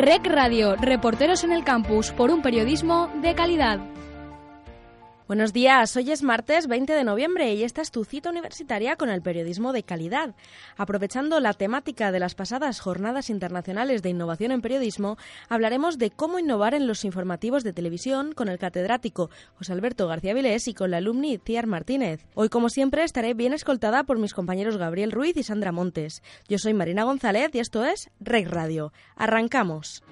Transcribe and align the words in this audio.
Rec 0.00 0.26
Radio, 0.26 0.76
reporteros 0.76 1.44
en 1.44 1.52
el 1.52 1.62
campus 1.62 2.10
por 2.10 2.30
un 2.30 2.40
periodismo 2.40 3.10
de 3.20 3.34
calidad. 3.34 3.80
Buenos 5.30 5.52
días, 5.52 5.96
hoy 5.96 6.10
es 6.10 6.24
martes 6.24 6.66
20 6.66 6.92
de 6.92 7.04
noviembre 7.04 7.54
y 7.54 7.62
esta 7.62 7.82
es 7.82 7.92
tu 7.92 8.04
cita 8.04 8.30
universitaria 8.30 8.96
con 8.96 9.10
el 9.10 9.22
periodismo 9.22 9.72
de 9.72 9.84
calidad. 9.84 10.34
Aprovechando 10.76 11.38
la 11.38 11.52
temática 11.52 12.10
de 12.10 12.18
las 12.18 12.34
pasadas 12.34 12.80
jornadas 12.80 13.30
internacionales 13.30 14.02
de 14.02 14.08
innovación 14.08 14.50
en 14.50 14.60
periodismo, 14.60 15.18
hablaremos 15.48 15.98
de 15.98 16.10
cómo 16.10 16.40
innovar 16.40 16.74
en 16.74 16.88
los 16.88 17.04
informativos 17.04 17.62
de 17.62 17.72
televisión 17.72 18.32
con 18.32 18.48
el 18.48 18.58
catedrático 18.58 19.30
José 19.54 19.72
Alberto 19.72 20.08
García 20.08 20.34
Vilés 20.34 20.66
y 20.66 20.74
con 20.74 20.90
la 20.90 20.96
alumni 20.96 21.38
Ciar 21.38 21.68
Martínez. 21.68 22.26
Hoy, 22.34 22.48
como 22.48 22.68
siempre, 22.68 23.04
estaré 23.04 23.32
bien 23.32 23.52
escoltada 23.52 24.02
por 24.02 24.18
mis 24.18 24.34
compañeros 24.34 24.78
Gabriel 24.78 25.12
Ruiz 25.12 25.36
y 25.36 25.44
Sandra 25.44 25.70
Montes. 25.70 26.24
Yo 26.48 26.58
soy 26.58 26.74
Marina 26.74 27.04
González 27.04 27.50
y 27.54 27.60
esto 27.60 27.84
es 27.84 28.10
Reg 28.18 28.48
Radio. 28.48 28.92
Arrancamos. 29.14 30.02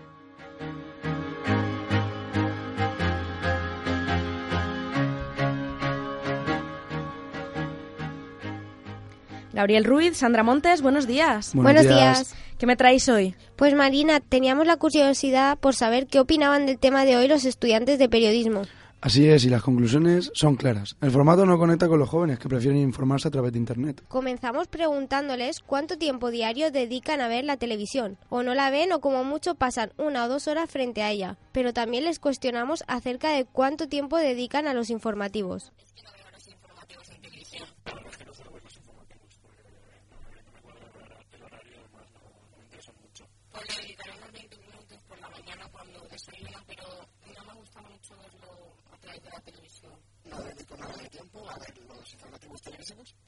Gabriel 9.58 9.82
Ruiz, 9.82 10.16
Sandra 10.16 10.44
Montes, 10.44 10.82
buenos 10.82 11.08
días. 11.08 11.52
Buenos, 11.52 11.82
días. 11.82 12.32
¿Qué 12.58 12.66
me 12.66 12.76
traéis 12.76 13.08
hoy? 13.08 13.34
Pues 13.56 13.74
Marina, 13.74 14.20
teníamos 14.20 14.68
la 14.68 14.76
curiosidad 14.76 15.58
por 15.58 15.74
saber 15.74 16.06
qué 16.06 16.20
opinaban 16.20 16.64
del 16.64 16.78
tema 16.78 17.04
de 17.04 17.16
hoy 17.16 17.26
los 17.26 17.44
estudiantes 17.44 17.98
de 17.98 18.08
periodismo. 18.08 18.62
Así 19.00 19.28
es, 19.28 19.44
y 19.44 19.48
las 19.48 19.64
conclusiones 19.64 20.30
son 20.32 20.54
claras. 20.54 20.94
El 21.00 21.10
formato 21.10 21.44
no 21.44 21.58
conecta 21.58 21.88
con 21.88 21.98
los 21.98 22.08
jóvenes 22.08 22.38
que 22.38 22.48
prefieren 22.48 22.78
informarse 22.78 23.26
a 23.26 23.30
través 23.32 23.52
de 23.52 23.58
Internet. 23.58 24.04
Comenzamos 24.06 24.68
preguntándoles 24.68 25.58
cuánto 25.58 25.98
tiempo 25.98 26.30
diario 26.30 26.70
dedican 26.70 27.20
a 27.20 27.26
ver 27.26 27.42
la 27.44 27.56
televisión. 27.56 28.16
O 28.28 28.44
no 28.44 28.54
la 28.54 28.70
ven 28.70 28.92
o 28.92 29.00
como 29.00 29.24
mucho 29.24 29.56
pasan 29.56 29.90
una 29.96 30.26
o 30.26 30.28
dos 30.28 30.46
horas 30.46 30.70
frente 30.70 31.02
a 31.02 31.10
ella. 31.10 31.36
Pero 31.50 31.72
también 31.72 32.04
les 32.04 32.20
cuestionamos 32.20 32.84
acerca 32.86 33.32
de 33.32 33.44
cuánto 33.44 33.88
tiempo 33.88 34.18
dedican 34.18 34.68
a 34.68 34.74
los 34.74 34.88
informativos. 34.88 35.72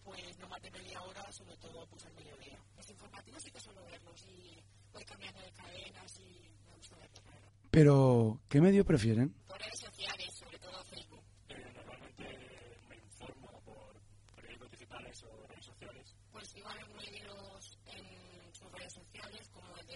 Pues 0.04 0.38
no 0.38 0.48
más 0.48 0.62
de 0.62 0.70
media 0.70 1.00
hora, 1.02 1.32
sobre 1.32 1.56
todo 1.56 1.86
pues 1.86 2.04
al 2.04 2.14
mediodía. 2.14 2.58
Los 2.76 2.90
informativos 2.90 3.42
sí 3.42 3.50
que 3.50 3.60
suelo 3.60 3.84
verlos 3.84 4.24
y 4.26 4.62
voy 4.92 5.04
cambiando 5.04 5.40
de 5.40 5.52
cadenas 5.52 6.20
y 6.20 6.50
me 6.68 6.76
gusta 6.76 6.96
verlos. 6.96 7.22
Pero, 7.70 8.40
¿qué 8.48 8.60
medio 8.60 8.84
prefieren? 8.84 9.34
Por 9.46 9.58
redes 9.58 9.80
sociales, 9.80 10.34
sobre 10.34 10.58
todo 10.58 10.84
Facebook. 10.84 11.22
Eh, 11.48 11.72
normalmente 11.74 12.24
me 12.88 12.96
informo 12.96 13.60
por 13.64 13.94
periódicos 14.36 14.70
digitales 14.70 15.22
o 15.24 15.46
redes 15.46 15.64
sociales. 15.64 16.14
Pues 16.32 16.56
igual 16.56 16.78
en 16.78 16.96
medios 16.96 17.78
en 17.86 18.54
sus 18.54 18.72
redes 18.72 18.92
sociales, 18.92 19.50
como 19.52 19.76
el 19.76 19.86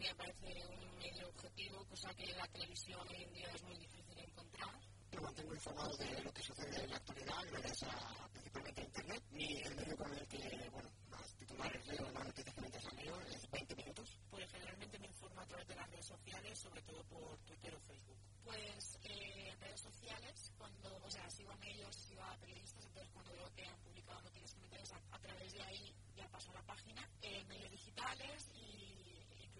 diario.es, 0.00 0.08
porque 0.08 0.08
me 0.08 0.14
parece 0.14 0.66
un 0.66 0.98
medio 0.98 1.28
objetivo, 1.28 1.84
cosa 1.84 2.14
que 2.14 2.26
la 2.32 2.46
televisión 2.48 3.00
hoy 3.08 3.22
en 3.22 3.32
día 3.34 3.48
es 3.54 3.62
muy 3.62 3.76
difícil 3.76 4.14
de 4.14 4.22
encontrar. 4.22 4.80
Me 5.12 5.20
mantengo 5.20 5.54
informado 5.54 5.96
de 5.98 6.24
lo 6.24 6.32
que 6.32 6.42
sucede 6.42 6.84
en 6.84 6.90
la 6.90 6.96
actualidad 6.96 7.42
gracias 7.52 7.82
a 7.82 8.28
principalmente 8.32 8.82
Internet. 8.82 9.22
Y 9.32 9.56
el 9.58 9.74
medio 9.76 9.96
con 9.96 10.12
el 10.12 10.26
que, 10.26 10.70
bueno, 10.72 10.90
más 11.10 11.34
titulares 11.36 11.86
leo, 11.86 12.12
más 12.12 12.24
noticias 12.24 12.54
que 12.54 12.60
me 12.60 12.66
interesan 12.68 12.96
leo 12.96 13.20
es 13.20 13.50
20 13.50 13.76
minutos. 13.76 14.18
Pues 14.30 14.50
generalmente 14.50 14.98
me 14.98 15.06
informo 15.06 15.40
a 15.40 15.46
través 15.46 15.68
de 15.68 15.76
las 15.76 15.90
redes 15.90 16.06
sociales, 16.06 16.58
sobre 16.58 16.82
todo 16.82 17.04
por 17.04 17.38
Twitter 17.40 17.74
o 17.74 17.80
Facebook. 17.80 18.18
Pues 18.44 18.98
eh, 19.02 19.54
redes 19.60 19.80
sociales, 19.80 20.52
cuando, 20.56 20.96
o 20.96 21.10
sea, 21.10 21.28
sigo 21.30 21.52
a 21.52 21.56
medios, 21.56 21.94
sigo 21.94 22.22
a 22.22 22.36
periodistas, 22.38 22.86
entonces 22.86 23.10
cuando 23.12 23.32
veo 23.32 23.52
que 23.54 23.66
han 23.66 23.78
publicado 23.80 24.22
noticias 24.22 24.54
que 24.54 24.60
me 24.60 24.66
interesan, 24.66 25.02
a 25.10 25.18
través 25.18 25.52
de 25.52 25.62
ahí 25.62 25.94
ya 26.16 26.26
paso 26.28 26.50
a 26.50 26.54
la 26.54 26.62
página, 26.62 27.08
eh, 27.20 27.44
medios 27.44 27.70
digitales 27.70 28.50
y 28.54 28.80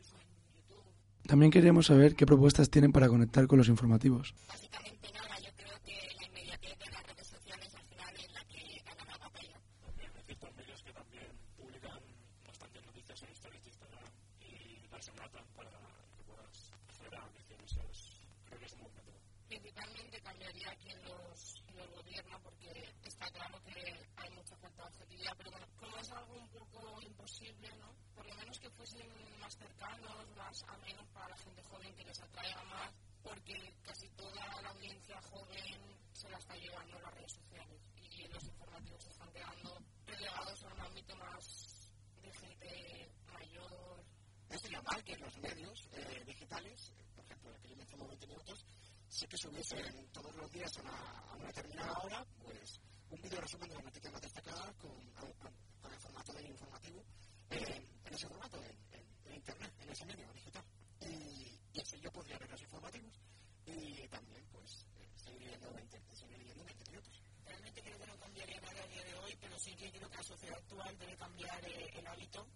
incluso 0.00 0.17
en 0.21 0.53
YouTube. 0.55 0.95
También 1.31 1.53
queríamos 1.53 1.87
saber 1.87 2.17
qué 2.17 2.27
propuestas 2.27 2.71
tienen 2.71 2.91
para 2.91 3.09
conectar 3.09 3.47
con 3.47 3.59
los 3.59 3.69
informativos. 3.69 4.35
Básicamente 4.49 5.13
nada, 5.15 5.39
yo 5.39 5.51
creo 5.55 5.79
que 5.85 5.95
la 6.19 6.27
inmediatez 6.27 6.77
de 6.77 6.91
las 6.91 7.07
redes 7.07 7.27
sociales 7.29 7.73
al 7.73 7.85
final 7.87 8.15
es 8.17 8.33
la 8.35 8.45
que 8.51 8.83
gana 8.85 9.05
la 9.07 9.17
batalla. 9.17 9.61
También 9.81 10.11
hay 10.17 10.25
ciertos 10.27 10.53
medios 10.57 10.83
que 10.83 10.93
también 10.93 11.31
publican 11.57 12.01
bastantes 12.45 12.85
noticias 12.85 13.23
en 13.23 13.31
historias 13.31 13.63
de 13.63 13.69
Instagram 13.71 14.11
y 14.41 14.89
las 14.91 15.07
enlatan 15.07 15.45
para 15.55 15.71
que 15.71 16.23
puedas 16.27 16.73
acceder 16.75 17.15
a 17.15 17.21
noticias. 17.23 17.61
Eso 17.62 17.81
es, 17.89 18.27
creo 18.47 18.59
que 18.59 18.67
es 18.67 18.73
un 18.73 18.81
buen 18.81 18.95
método. 18.97 19.19
Principalmente 19.47 20.21
cambiaría 20.23 20.75
quien 20.83 20.99
los, 21.05 21.62
quien 21.62 21.77
los 21.79 21.91
gobierna 21.95 22.39
porque 22.43 22.91
está 23.05 23.31
claro 23.31 23.62
que 23.62 23.79
hay 24.17 24.31
mucha 24.35 24.57
falta 24.57 24.83
de 24.83 24.89
objetividad, 24.89 25.35
pero 25.39 25.51
bueno, 25.53 25.67
como 25.79 25.97
es 25.97 26.11
algo 26.11 26.35
un 26.35 26.49
poco 26.49 27.01
imposible, 27.03 27.69
¿no? 27.79 27.95
Por 28.17 28.27
lo 28.27 28.35
menos 28.35 28.59
que 28.59 28.71
fuesen 28.71 29.09
más 29.41 29.57
cercanos, 29.57 30.37
más 30.37 30.62
amenos 30.69 31.07
para 31.09 31.29
la 31.29 31.37
gente 31.39 31.62
joven, 31.62 31.95
que 31.95 32.05
les 32.05 32.21
atraiga 32.21 32.62
más, 32.65 32.93
porque 33.23 33.75
casi 33.83 34.09
toda 34.11 34.62
la 34.62 34.69
audiencia 34.69 35.21
joven 35.23 35.81
se 36.12 36.29
la 36.29 36.39
está 36.39 36.55
llevando 36.57 36.97
a 36.99 37.01
las 37.03 37.15
redes 37.15 37.33
sociales 37.33 37.81
y 37.97 38.29
los 38.29 38.45
informativos 38.45 39.03
se 39.03 39.11
están 39.11 39.33
quedando 39.33 39.79
relegados 40.07 40.62
a 40.65 40.75
un 40.75 40.81
ámbito 40.81 41.17
más 41.17 41.93
de 42.23 42.33
gente 42.33 43.12
mayor. 43.33 44.05
No 44.51 44.59
sería 44.59 44.83
mal 44.83 45.05
que 45.05 45.17
los 45.17 45.37
medios 45.39 45.89
eh, 45.93 46.23
digitales, 46.27 46.93
eh, 46.99 47.05
por 47.15 47.25
ejemplo, 47.25 47.51
el 47.55 47.61
que 47.62 47.69
yo 47.71 47.77
menciono 47.77 48.07
20 48.09 48.27
minutos, 48.27 48.67
sí 49.09 49.27
que 49.27 49.37
subiesen 49.39 50.09
todos 50.12 50.35
los 50.37 50.51
días 50.51 50.77
a 50.79 50.81
una, 50.83 51.21
a 51.31 51.35
una 51.37 51.47
determinada 51.47 51.99
hora, 52.03 52.27
pues 52.43 52.81
un 53.11 53.21
vídeo 53.23 53.41
resumen 53.41 53.69
de 53.69 53.75
las 53.75 53.85
noticias 53.85 54.12
más 54.12 54.23
destacadas 54.23 54.77
con, 54.77 54.91
con, 55.12 55.33
con 55.81 55.93
el 55.93 55.99
formato 55.99 56.33
del 56.33 56.47
informativo, 56.47 57.05
eh, 57.51 57.89
en 58.05 58.15
ese 58.15 58.29
formato, 58.29 58.57
en, 58.62 58.77
en, 58.93 59.07
en, 59.25 59.35
Internet, 59.35 59.73
en 59.81 59.91
ese 59.91 60.07
medio 60.07 60.33
digital. 60.33 60.65
Y, 61.01 61.59
y 61.73 61.81
así 61.81 61.99
yo 62.01 62.12
podría 62.12 62.39
ver 62.39 62.51
los 62.51 62.62
informativos 62.62 63.21
y 63.67 64.09
también, 64.09 64.45
pues, 64.53 64.87
eh, 64.97 65.09
seguir 65.17 65.43
leyendo 65.43 65.73
20, 65.73 66.15
seguir 66.15 66.39
leyendo 66.39 66.65
20 66.65 66.91
minutos. 66.91 67.23
Realmente 67.45 67.83
creo 67.83 67.99
que 67.99 68.06
no 68.06 68.17
cambiaría 68.19 68.61
nada 68.61 68.83
a 68.83 68.87
día 68.87 69.05
de 69.05 69.15
hoy, 69.17 69.37
pero 69.41 69.59
sí 69.59 69.75
que 69.75 69.91
creo 69.91 70.09
que 70.09 70.17
la 70.17 70.23
sociedad 70.23 70.56
actual 70.56 70.99
debe 70.99 71.17
cambiar 71.17 71.65
eh, 71.65 71.91
el 71.95 72.06
hábito, 72.06 72.47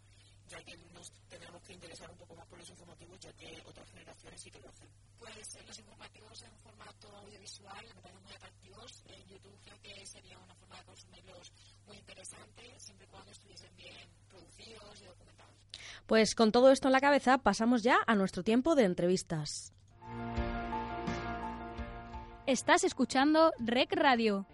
ya 0.49 0.63
que 0.63 0.77
nos 0.77 1.11
tendremos 1.29 1.63
que 1.63 1.73
interesar 1.73 2.11
un 2.11 2.19
poco 2.19 2.35
más 2.37 2.47
por 2.47 2.59
los 2.59 2.71
ya 3.25 3.33
que 3.33 3.63
otras 3.67 3.91
generaciones 3.91 4.41
sí 4.41 4.51
que 4.51 4.61
lo 4.61 4.69
hacen. 4.69 4.89
Pues 5.19 5.57
eh, 5.57 5.65
los 5.67 5.79
informativos 5.79 6.43
en 6.43 6.53
formato 6.59 7.09
audiovisual 7.17 7.85
me 7.95 8.01
parecen 8.03 8.23
muy 8.23 8.33
atractivos. 8.33 9.03
En 9.09 9.27
YouTube 9.27 9.59
creo 9.65 9.81
que 9.83 10.07
sería 10.07 10.39
una 10.39 10.55
forma 10.55 10.77
de 10.77 10.85
consumirlos 10.85 11.53
muy 11.87 11.97
interesante, 11.97 12.63
siempre 12.79 13.07
y 13.07 13.11
cuando 13.11 13.31
estuviesen 13.31 13.75
bien 13.77 14.09
producidos 14.29 15.01
y 15.01 15.05
documentados. 15.07 15.55
Pues 16.07 16.35
con 16.35 16.53
todo 16.53 16.71
esto 16.71 16.89
en 16.89 16.93
la 16.93 17.01
cabeza, 17.01 17.39
pasamos 17.39 17.83
ya 17.83 17.99
a 18.07 18.15
nuestro 18.15 18.43
tiempo 18.43 18.75
de 18.75 18.85
entrevistas. 18.85 19.73
Estás 22.47 22.85
escuchando 22.85 23.53
Rec 23.59 23.93
Radio. 23.93 24.47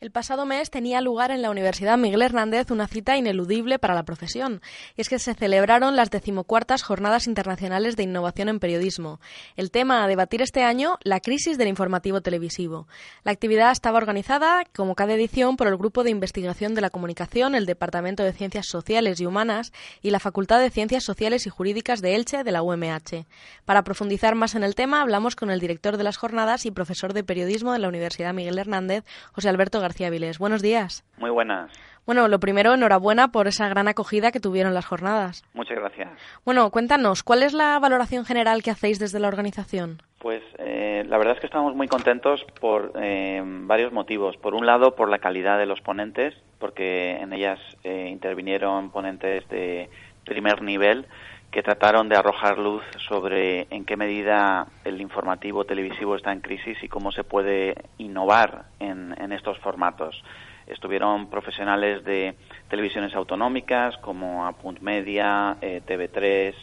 El 0.00 0.12
pasado 0.12 0.46
mes 0.46 0.70
tenía 0.70 1.00
lugar 1.00 1.32
en 1.32 1.42
la 1.42 1.50
Universidad 1.50 1.98
Miguel 1.98 2.22
Hernández 2.22 2.70
una 2.70 2.86
cita 2.86 3.16
ineludible 3.16 3.80
para 3.80 3.96
la 3.96 4.04
profesión, 4.04 4.62
y 4.96 5.00
es 5.00 5.08
que 5.08 5.18
se 5.18 5.34
celebraron 5.34 5.96
las 5.96 6.10
decimocuartas 6.10 6.84
Jornadas 6.84 7.26
Internacionales 7.26 7.96
de 7.96 8.04
Innovación 8.04 8.48
en 8.48 8.60
Periodismo. 8.60 9.18
El 9.56 9.72
tema 9.72 10.04
a 10.04 10.06
debatir 10.06 10.40
este 10.40 10.62
año, 10.62 10.98
la 11.02 11.18
crisis 11.18 11.58
del 11.58 11.66
informativo 11.66 12.20
televisivo. 12.20 12.86
La 13.24 13.32
actividad 13.32 13.72
estaba 13.72 13.98
organizada, 13.98 14.62
como 14.72 14.94
cada 14.94 15.14
edición, 15.14 15.56
por 15.56 15.66
el 15.66 15.76
Grupo 15.76 16.04
de 16.04 16.10
Investigación 16.10 16.76
de 16.76 16.80
la 16.80 16.90
Comunicación, 16.90 17.56
el 17.56 17.66
Departamento 17.66 18.22
de 18.22 18.32
Ciencias 18.32 18.66
Sociales 18.66 19.20
y 19.20 19.26
Humanas 19.26 19.72
y 20.00 20.12
la 20.12 20.20
Facultad 20.20 20.60
de 20.60 20.70
Ciencias 20.70 21.02
Sociales 21.02 21.44
y 21.48 21.50
Jurídicas 21.50 22.02
de 22.02 22.14
Elche 22.14 22.44
de 22.44 22.52
la 22.52 22.62
UMH. 22.62 23.26
Para 23.64 23.82
profundizar 23.82 24.36
más 24.36 24.54
en 24.54 24.62
el 24.62 24.76
tema, 24.76 25.02
hablamos 25.02 25.34
con 25.34 25.50
el 25.50 25.58
director 25.58 25.96
de 25.96 26.04
las 26.04 26.18
jornadas 26.18 26.66
y 26.66 26.70
profesor 26.70 27.14
de 27.14 27.24
periodismo 27.24 27.72
de 27.72 27.80
la 27.80 27.88
Universidad 27.88 28.32
Miguel 28.32 28.60
Hernández, 28.60 29.02
José 29.32 29.48
Alberto 29.48 29.80
García 29.80 29.87
Vilés. 30.10 30.38
Buenos 30.38 30.62
días. 30.62 31.04
Muy 31.18 31.30
buenas. 31.30 31.70
Bueno, 32.08 32.26
lo 32.26 32.40
primero, 32.40 32.72
enhorabuena 32.72 33.28
por 33.28 33.48
esa 33.48 33.68
gran 33.68 33.86
acogida 33.86 34.32
que 34.32 34.40
tuvieron 34.40 34.72
las 34.72 34.86
jornadas. 34.86 35.44
Muchas 35.52 35.76
gracias. 35.76 36.08
Bueno, 36.42 36.70
cuéntanos, 36.70 37.22
¿cuál 37.22 37.42
es 37.42 37.52
la 37.52 37.78
valoración 37.78 38.24
general 38.24 38.62
que 38.62 38.70
hacéis 38.70 38.98
desde 38.98 39.20
la 39.20 39.28
organización? 39.28 40.00
Pues 40.18 40.42
eh, 40.58 41.04
la 41.06 41.18
verdad 41.18 41.34
es 41.34 41.40
que 41.40 41.46
estamos 41.46 41.74
muy 41.76 41.86
contentos 41.86 42.44
por 42.60 42.92
eh, 42.96 43.42
varios 43.44 43.92
motivos. 43.92 44.38
Por 44.38 44.54
un 44.54 44.64
lado, 44.64 44.94
por 44.94 45.10
la 45.10 45.18
calidad 45.18 45.58
de 45.58 45.66
los 45.66 45.82
ponentes, 45.82 46.34
porque 46.58 47.16
en 47.16 47.34
ellas 47.34 47.60
eh, 47.84 48.08
intervinieron 48.10 48.90
ponentes 48.90 49.46
de 49.50 49.90
primer 50.24 50.62
nivel 50.62 51.06
que 51.50 51.62
trataron 51.62 52.08
de 52.08 52.16
arrojar 52.16 52.58
luz 52.58 52.82
sobre 53.08 53.66
en 53.70 53.84
qué 53.84 53.96
medida 53.96 54.66
el 54.84 55.00
informativo 55.00 55.64
televisivo 55.64 56.16
está 56.16 56.32
en 56.32 56.40
crisis 56.40 56.76
y 56.82 56.88
cómo 56.88 57.10
se 57.10 57.24
puede 57.24 57.74
innovar 57.96 58.66
en, 58.80 59.14
estos 59.32 59.58
formatos. 59.58 60.22
Estuvieron 60.66 61.30
profesionales 61.30 62.04
de 62.04 62.34
televisiones 62.68 63.14
autonómicas 63.14 63.96
como 63.98 64.46
Apunt 64.46 64.80
Media, 64.80 65.56
eh, 65.62 65.80
TV3, 65.86 66.54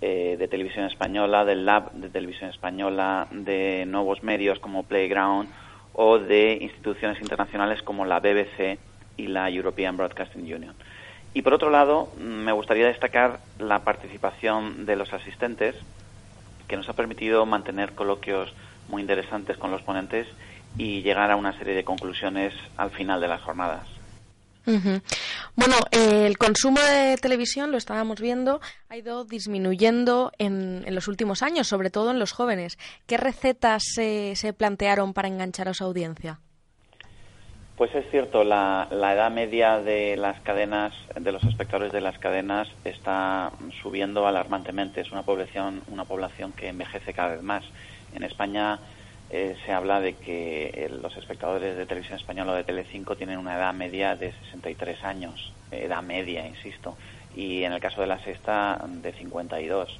eh, 0.00 0.36
de 0.38 0.48
Televisión 0.48 0.86
Española, 0.86 1.44
del 1.44 1.66
Lab 1.66 1.92
de 1.92 2.08
Televisión 2.08 2.50
Española, 2.50 3.28
de 3.30 3.84
nuevos 3.86 4.22
medios 4.22 4.58
como 4.58 4.84
Playground 4.84 5.48
o 5.92 6.18
de 6.18 6.58
instituciones 6.60 7.20
internacionales 7.20 7.82
como 7.82 8.04
la 8.06 8.20
BBC 8.20 8.78
y 9.16 9.26
la 9.26 9.50
European 9.50 9.96
Broadcasting 9.96 10.42
Union. 10.42 10.74
Y 11.34 11.42
por 11.42 11.54
otro 11.54 11.70
lado, 11.70 12.12
me 12.18 12.52
gustaría 12.52 12.86
destacar 12.86 13.40
la 13.58 13.80
participación 13.80 14.84
de 14.84 14.96
los 14.96 15.12
asistentes, 15.12 15.76
que 16.68 16.76
nos 16.76 16.88
ha 16.88 16.92
permitido 16.94 17.46
mantener 17.46 17.94
coloquios 17.94 18.52
muy 18.88 19.02
interesantes 19.02 19.56
con 19.56 19.70
los 19.70 19.82
ponentes 19.82 20.26
y 20.76 21.02
llegar 21.02 21.30
a 21.30 21.36
una 21.36 21.56
serie 21.58 21.74
de 21.74 21.84
conclusiones 21.84 22.54
al 22.76 22.90
final 22.90 23.20
de 23.20 23.28
las 23.28 23.42
jornadas. 23.42 23.86
Bueno, 25.56 25.74
el 25.90 26.38
consumo 26.38 26.80
de 26.80 27.16
televisión, 27.16 27.72
lo 27.72 27.78
estábamos 27.78 28.20
viendo, 28.20 28.60
ha 28.88 28.96
ido 28.96 29.24
disminuyendo 29.24 30.30
en, 30.38 30.84
en 30.86 30.94
los 30.94 31.08
últimos 31.08 31.42
años, 31.42 31.66
sobre 31.66 31.90
todo 31.90 32.10
en 32.12 32.18
los 32.18 32.32
jóvenes. 32.32 32.78
¿Qué 33.06 33.16
recetas 33.16 33.82
se 33.94 34.54
plantearon 34.56 35.14
para 35.14 35.28
enganchar 35.28 35.68
a 35.68 35.74
su 35.74 35.84
audiencia? 35.84 36.38
Pues 37.82 37.96
es 37.96 38.08
cierto, 38.12 38.44
la, 38.44 38.86
edad 38.92 39.32
media 39.32 39.80
de 39.80 40.16
las 40.16 40.38
cadenas, 40.42 40.94
de 41.20 41.32
los 41.32 41.42
espectadores 41.42 41.90
de 41.90 42.00
las 42.00 42.16
cadenas, 42.16 42.68
está 42.84 43.50
subiendo 43.82 44.24
alarmantemente. 44.24 45.00
Es 45.00 45.10
una 45.10 45.24
población, 45.24 45.82
una 45.88 46.04
población 46.04 46.52
que 46.52 46.68
envejece 46.68 47.12
cada 47.12 47.30
vez 47.30 47.42
más. 47.42 47.64
En 48.14 48.22
España 48.22 48.78
eh, 49.30 49.56
se 49.66 49.72
habla 49.72 50.00
de 50.00 50.14
que 50.14 50.66
eh, 50.66 50.90
los 51.02 51.16
espectadores 51.16 51.76
de 51.76 51.84
televisión 51.84 52.20
española 52.20 52.52
o 52.52 52.54
de 52.54 52.62
Telecinco 52.62 53.16
tienen 53.16 53.36
una 53.36 53.56
edad 53.56 53.74
media 53.74 54.14
de 54.14 54.30
63 54.30 55.02
años, 55.02 55.52
edad 55.72 56.04
media, 56.04 56.46
insisto, 56.46 56.96
y 57.34 57.64
en 57.64 57.72
el 57.72 57.80
caso 57.80 58.00
de 58.00 58.06
la 58.06 58.20
sexta 58.20 58.80
de 58.86 59.12
52. 59.12 59.98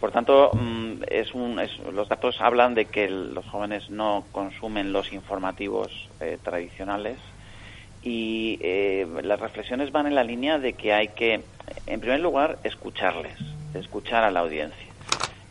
Por 0.00 0.10
tanto, 0.10 0.50
mm, 0.52 1.04
es 1.08 1.34
un, 1.34 1.60
los 1.92 2.08
datos 2.08 2.40
hablan 2.40 2.74
de 2.74 2.86
que 2.86 3.08
los 3.08 3.46
jóvenes 3.46 3.90
no 3.90 4.24
consumen 4.32 4.92
los 4.92 5.12
informativos 5.12 6.08
eh, 6.20 6.38
tradicionales 6.42 7.16
y 8.02 8.58
eh, 8.60 9.06
las 9.22 9.40
reflexiones 9.40 9.92
van 9.92 10.06
en 10.06 10.14
la 10.14 10.24
línea 10.24 10.58
de 10.58 10.74
que 10.74 10.92
hay 10.92 11.08
que, 11.08 11.42
en 11.86 12.00
primer 12.00 12.20
lugar, 12.20 12.58
escucharles, 12.64 13.38
escuchar 13.72 14.24
a 14.24 14.30
la 14.30 14.40
audiencia. 14.40 14.88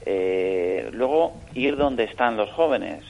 Eh, 0.05 0.89
luego, 0.91 1.33
ir 1.55 1.77
donde 1.77 2.03
están 2.03 2.37
los 2.37 2.51
jóvenes. 2.51 3.03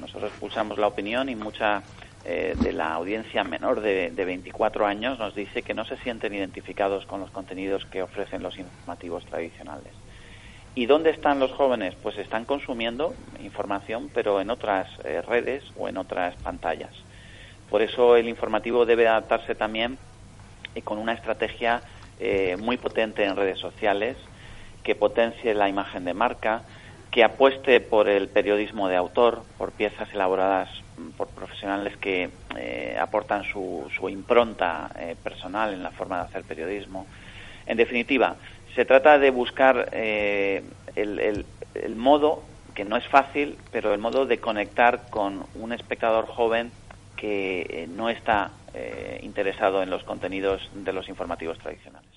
nosotros 0.00 0.32
escuchamos 0.32 0.76
la 0.76 0.88
opinión 0.88 1.28
y 1.28 1.36
mucha 1.36 1.82
de 2.24 2.72
la 2.72 2.94
audiencia 2.94 3.44
menor 3.44 3.80
de, 3.80 4.10
de 4.10 4.24
24 4.24 4.86
años 4.86 5.18
nos 5.18 5.34
dice 5.34 5.62
que 5.62 5.74
no 5.74 5.84
se 5.84 5.96
sienten 5.98 6.34
identificados 6.34 7.06
con 7.06 7.20
los 7.20 7.30
contenidos 7.30 7.84
que 7.84 8.02
ofrecen 8.02 8.42
los 8.42 8.58
informativos 8.58 9.24
tradicionales. 9.26 10.03
¿Y 10.76 10.86
dónde 10.86 11.10
están 11.10 11.38
los 11.38 11.52
jóvenes? 11.52 11.94
Pues 12.02 12.18
están 12.18 12.44
consumiendo 12.44 13.14
información, 13.38 14.10
pero 14.12 14.40
en 14.40 14.50
otras 14.50 14.88
eh, 15.04 15.22
redes 15.22 15.62
o 15.76 15.88
en 15.88 15.96
otras 15.96 16.34
pantallas. 16.36 16.90
Por 17.70 17.80
eso 17.80 18.16
el 18.16 18.28
informativo 18.28 18.84
debe 18.84 19.06
adaptarse 19.06 19.54
también 19.54 19.98
y 20.74 20.82
con 20.82 20.98
una 20.98 21.12
estrategia 21.12 21.82
eh, 22.18 22.56
muy 22.58 22.76
potente 22.76 23.24
en 23.24 23.36
redes 23.36 23.60
sociales, 23.60 24.16
que 24.82 24.96
potencie 24.96 25.54
la 25.54 25.68
imagen 25.68 26.04
de 26.04 26.12
marca, 26.12 26.62
que 27.12 27.22
apueste 27.22 27.80
por 27.80 28.08
el 28.08 28.28
periodismo 28.28 28.88
de 28.88 28.96
autor, 28.96 29.44
por 29.56 29.70
piezas 29.70 30.12
elaboradas 30.12 30.68
por 31.16 31.28
profesionales 31.28 31.96
que 31.98 32.30
eh, 32.56 32.96
aportan 33.00 33.44
su, 33.44 33.88
su 33.96 34.08
impronta 34.08 34.90
personal 35.22 35.72
en 35.72 35.84
la 35.84 35.92
forma 35.92 36.18
de 36.18 36.24
hacer 36.24 36.42
periodismo. 36.42 37.06
En 37.66 37.76
definitiva, 37.76 38.36
se 38.74 38.84
trata 38.84 39.18
de 39.18 39.30
buscar 39.30 39.88
eh, 39.92 40.62
el, 40.96 41.96
modo, 41.96 42.42
que 42.74 42.84
no 42.84 42.96
es 42.96 43.06
fácil, 43.08 43.56
pero 43.70 43.94
el 43.94 44.00
modo 44.00 44.26
de 44.26 44.38
conectar 44.38 45.08
con 45.10 45.46
un 45.54 45.72
espectador 45.72 46.26
joven 46.26 46.72
que 47.16 47.60
eh, 47.68 47.86
no 47.88 48.10
está 48.10 48.50
eh, 48.74 49.20
interesado 49.22 49.82
en 49.82 49.90
los 49.90 50.02
contenidos 50.02 50.68
de 50.74 50.92
los 50.92 51.08
informativos 51.08 51.58
tradicionales. 51.58 52.10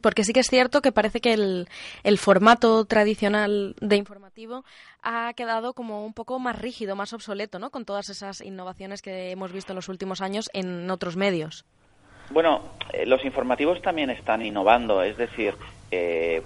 porque 0.00 0.22
sí 0.22 0.32
que 0.32 0.40
es 0.40 0.48
cierto 0.48 0.80
que 0.80 0.92
parece 0.92 1.20
que 1.20 1.32
el, 1.32 1.68
el, 2.04 2.18
formato 2.18 2.84
tradicional 2.84 3.74
de 3.80 3.96
informativo 3.96 4.64
ha 5.02 5.32
quedado 5.34 5.72
como 5.72 6.06
un 6.06 6.12
poco 6.12 6.38
más 6.38 6.56
rígido, 6.56 6.94
más 6.94 7.12
obsoleto, 7.12 7.58
¿no? 7.58 7.70
Con 7.70 7.84
todas 7.84 8.08
esas 8.10 8.40
innovaciones 8.40 9.02
que 9.02 9.32
hemos 9.32 9.52
visto 9.52 9.72
en 9.72 9.76
los 9.76 9.88
últimos 9.88 10.20
años 10.20 10.48
en 10.52 10.88
otros 10.90 11.16
medios. 11.16 11.64
Bueno, 12.30 12.62
los 13.06 13.24
informativos 13.24 13.80
también 13.82 14.10
están 14.10 14.44
innovando, 14.44 15.02
es 15.02 15.16
decir, 15.16 15.54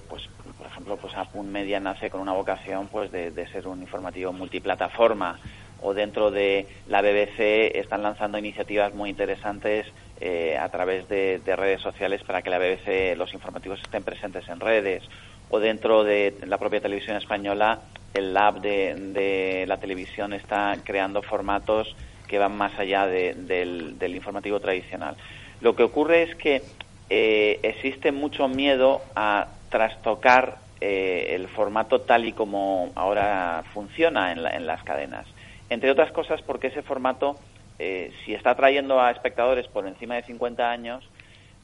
pues 0.09 0.29
por 0.59 0.67
ejemplo, 0.67 0.97
pues 0.97 1.17
Apunt 1.17 1.49
Media 1.49 1.81
nace 1.81 2.11
con 2.11 2.21
una 2.21 2.33
vocación 2.33 2.89
pues 2.89 3.11
de, 3.13 3.47
ser 3.53 3.67
un 3.69 3.81
informativo 3.81 4.33
multiplataforma 4.33 5.39
o 5.81 5.95
dentro 5.95 6.31
de 6.31 6.67
la 6.89 7.01
BBC 7.01 7.77
están 7.77 8.03
lanzando 8.03 8.39
iniciativas 8.39 8.95
muy 8.95 9.11
interesantes 9.11 9.87
eh, 10.21 10.59
a 10.59 10.69
través 10.69 11.09
de, 11.09 11.41
redes 11.45 11.81
sociales 11.81 12.23
para 12.25 12.43
que 12.43 12.51
la 12.51 12.59
BBC, 12.59 13.17
los 13.17 13.33
informativos 13.33 13.81
estén 13.81 14.03
presentes 14.03 14.49
en 14.49 14.59
redes 14.59 15.05
o 15.51 15.61
dentro 15.61 16.03
de 16.03 16.35
la 16.47 16.59
propia 16.59 16.81
televisión 16.81 17.17
española 17.17 17.81
el 18.15 18.35
lab 18.35 18.61
de, 18.61 19.65
la 19.69 19.77
televisión 19.79 20.33
está 20.33 20.77
creando 20.85 21.23
formatos 21.23 21.95
que 22.29 22.39
van 22.39 22.57
más 22.57 22.79
allá 22.79 23.07
del, 23.07 23.99
del 23.99 24.15
informativo 24.15 24.61
tradicional. 24.61 25.17
Lo 25.61 25.75
que 25.75 25.83
ocurre 25.83 26.23
es 26.23 26.37
que 26.37 26.63
eh, 27.11 27.61
existe 27.63 28.13
mucho 28.13 28.49
miedo 28.49 29.01
a 29.17 29.49
trastocar 29.71 30.59
eh, 30.81 31.35
el 31.35 31.49
formato 31.49 32.03
tal 32.03 32.27
y 32.27 32.33
como 32.33 32.93
ahora 32.95 33.65
funciona 33.73 34.33
en, 34.33 34.67
las 34.67 34.83
cadenas. 34.83 35.27
Entre 35.71 35.91
otras 35.91 36.13
cosas 36.13 36.43
porque 36.43 36.69
ese 36.69 36.83
formato, 36.83 37.37
eh, 37.79 38.13
si 38.25 38.35
está 38.35 38.55
trayendo 38.55 39.01
a 39.01 39.11
espectadores 39.11 39.67
por 39.69 39.87
encima 39.87 40.17
de 40.17 40.23
50 40.25 40.71
años, 40.71 41.05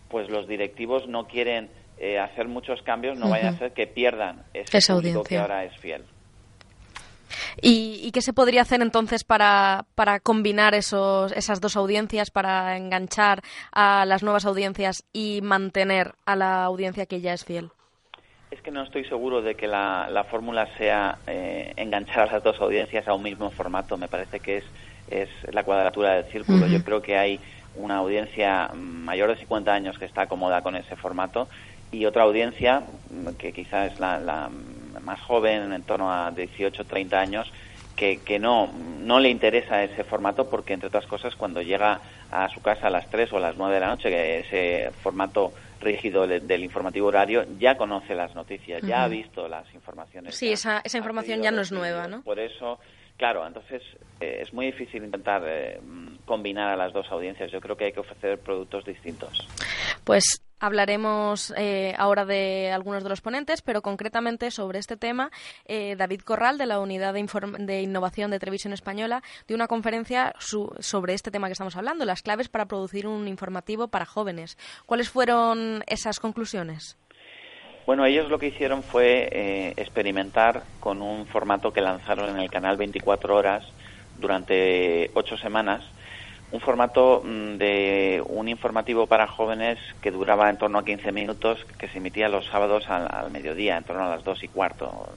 pues 0.08 0.28
los 0.30 0.48
directivos 0.48 1.08
no 1.08 1.26
quieren 1.26 1.68
hacer 2.20 2.48
muchos 2.48 2.82
cambios, 2.82 3.16
no 3.16 3.30
vaya 3.30 3.50
a 3.50 3.56
ser 3.56 3.72
que 3.72 3.86
pierdan 3.86 4.42
ese 4.52 4.76
Esa 4.76 4.94
público 4.94 5.22
que 5.22 5.38
ahora 5.38 5.64
es 5.64 5.74
fiel. 5.78 6.02
¿Y, 7.60 8.10
qué 8.12 8.20
se 8.20 8.32
podría 8.32 8.62
hacer 8.62 8.80
entonces 8.82 9.24
para, 9.24 9.86
para 9.94 10.20
combinar 10.20 10.74
esos, 10.74 11.32
esas 11.32 11.60
dos 11.60 11.76
audiencias, 11.76 12.30
para 12.30 12.76
enganchar 12.76 13.42
a 13.72 14.04
las 14.06 14.22
nuevas 14.22 14.44
audiencias 14.44 15.04
y 15.12 15.40
mantener 15.42 16.14
a 16.26 16.36
la 16.36 16.64
audiencia 16.64 17.06
que 17.06 17.20
ya 17.20 17.32
es 17.32 17.44
fiel? 17.44 17.70
Es 18.50 18.60
que 18.60 18.70
no 18.70 18.82
estoy 18.82 19.04
seguro 19.04 19.42
de 19.42 19.56
que 19.56 19.66
la, 19.66 20.08
la 20.10 20.24
fórmula 20.24 20.68
sea 20.78 21.18
eh, 21.26 21.72
enganchar 21.76 22.28
a 22.28 22.32
las 22.34 22.44
dos 22.44 22.60
audiencias 22.60 23.08
a 23.08 23.14
un 23.14 23.22
mismo 23.22 23.50
formato. 23.50 23.96
Me 23.96 24.06
parece 24.06 24.38
que 24.38 24.58
es, 24.58 24.64
es 25.10 25.28
la 25.52 25.64
cuadratura 25.64 26.14
del 26.14 26.24
círculo. 26.26 26.66
Yo 26.68 26.84
creo 26.84 27.02
que 27.02 27.16
hay 27.16 27.40
una 27.74 27.96
audiencia 27.96 28.70
mayor 28.74 29.30
de 29.30 29.36
50 29.36 29.72
años 29.72 29.98
que 29.98 30.04
está 30.04 30.28
cómoda 30.28 30.62
con 30.62 30.76
ese 30.76 30.94
formato 30.94 31.48
y 31.90 32.06
otra 32.06 32.22
audiencia 32.22 32.82
que 33.38 33.52
quizás 33.52 33.92
es 33.92 34.00
la 34.00 34.50
más 35.02 35.20
joven, 35.20 35.72
en 35.72 35.82
torno 35.82 36.12
a 36.12 36.30
18 36.30 36.84
30 36.84 37.20
años, 37.20 37.52
que, 37.96 38.18
que 38.18 38.38
no, 38.38 38.70
no 39.00 39.20
le 39.20 39.30
interesa 39.30 39.82
ese 39.82 40.04
formato 40.04 40.48
porque, 40.48 40.72
entre 40.72 40.88
otras 40.88 41.06
cosas, 41.06 41.34
cuando 41.36 41.62
llega 41.62 42.00
a 42.30 42.48
su 42.48 42.60
casa 42.60 42.88
a 42.88 42.90
las 42.90 43.08
3 43.10 43.32
o 43.32 43.36
a 43.36 43.40
las 43.40 43.56
9 43.56 43.74
de 43.74 43.80
la 43.80 43.88
noche, 43.88 44.10
que 44.10 44.38
ese 44.40 44.90
formato 45.02 45.52
rígido 45.80 46.26
del 46.26 46.64
informativo 46.64 47.08
horario 47.08 47.44
ya 47.58 47.76
conoce 47.76 48.14
las 48.14 48.34
noticias, 48.34 48.82
ya 48.82 49.04
ha 49.04 49.08
visto 49.08 49.46
las 49.46 49.72
informaciones. 49.74 50.34
Sí, 50.34 50.50
esa, 50.50 50.80
esa 50.82 50.98
información 50.98 51.42
ya 51.42 51.50
no 51.50 51.60
es 51.60 51.70
nueva, 51.70 52.08
¿no? 52.08 52.22
Por 52.22 52.40
eso, 52.40 52.80
claro, 53.16 53.46
entonces 53.46 53.82
eh, 54.18 54.38
es 54.40 54.52
muy 54.52 54.66
difícil 54.66 55.04
intentar 55.04 55.42
eh, 55.46 55.78
combinar 56.24 56.70
a 56.70 56.76
las 56.76 56.92
dos 56.92 57.06
audiencias. 57.10 57.52
Yo 57.52 57.60
creo 57.60 57.76
que 57.76 57.84
hay 57.84 57.92
que 57.92 58.00
ofrecer 58.00 58.38
productos 58.38 58.84
distintos. 58.84 59.46
Pues 60.04 60.42
Hablaremos 60.64 61.52
eh, 61.58 61.94
ahora 61.98 62.24
de 62.24 62.72
algunos 62.72 63.02
de 63.02 63.10
los 63.10 63.20
ponentes, 63.20 63.60
pero 63.60 63.82
concretamente 63.82 64.50
sobre 64.50 64.78
este 64.78 64.96
tema, 64.96 65.30
eh, 65.66 65.94
David 65.94 66.22
Corral, 66.22 66.56
de 66.56 66.64
la 66.64 66.80
Unidad 66.80 67.12
de, 67.12 67.82
Innovación 67.82 68.30
de 68.30 68.38
Televisión 68.38 68.72
Española, 68.72 69.22
dio 69.46 69.56
una 69.56 69.66
conferencia 69.66 70.32
sobre 70.38 71.12
este 71.12 71.30
tema 71.30 71.48
que 71.48 71.52
estamos 71.52 71.76
hablando, 71.76 72.06
las 72.06 72.22
claves 72.22 72.48
para 72.48 72.64
producir 72.64 73.06
un 73.06 73.28
informativo 73.28 73.88
para 73.88 74.06
jóvenes. 74.06 74.56
¿Cuáles 74.86 75.10
fueron 75.10 75.84
esas 75.86 76.18
conclusiones? 76.18 76.96
Bueno, 77.84 78.06
ellos 78.06 78.30
lo 78.30 78.38
que 78.38 78.46
hicieron 78.46 78.82
fue 78.82 79.28
eh, 79.32 79.74
experimentar 79.76 80.62
con 80.80 81.02
un 81.02 81.26
formato 81.26 81.74
que 81.74 81.82
lanzaron 81.82 82.30
en 82.30 82.38
el 82.38 82.50
canal 82.50 82.78
24 82.78 83.36
horas 83.36 83.66
durante 84.18 85.10
ocho 85.12 85.36
semanas 85.36 85.84
un 86.54 86.60
formato 86.60 87.20
mm, 87.24 87.56
de 87.56 88.22
un 88.26 88.48
informativo 88.48 89.08
para 89.08 89.26
jóvenes 89.26 89.76
que 90.00 90.12
duraba 90.12 90.48
en 90.48 90.56
torno 90.56 90.78
a 90.78 90.84
15 90.84 91.10
minutos, 91.10 91.58
que 91.78 91.88
se 91.88 91.98
emitía 91.98 92.28
los 92.28 92.46
sábados 92.46 92.88
al, 92.88 93.28
mediodía, 93.32 93.76
en 93.76 93.82
torno 93.82 94.04
a 94.04 94.10
las 94.10 94.22
dos 94.22 94.44
y 94.44 94.46
cuarto. 94.46 95.08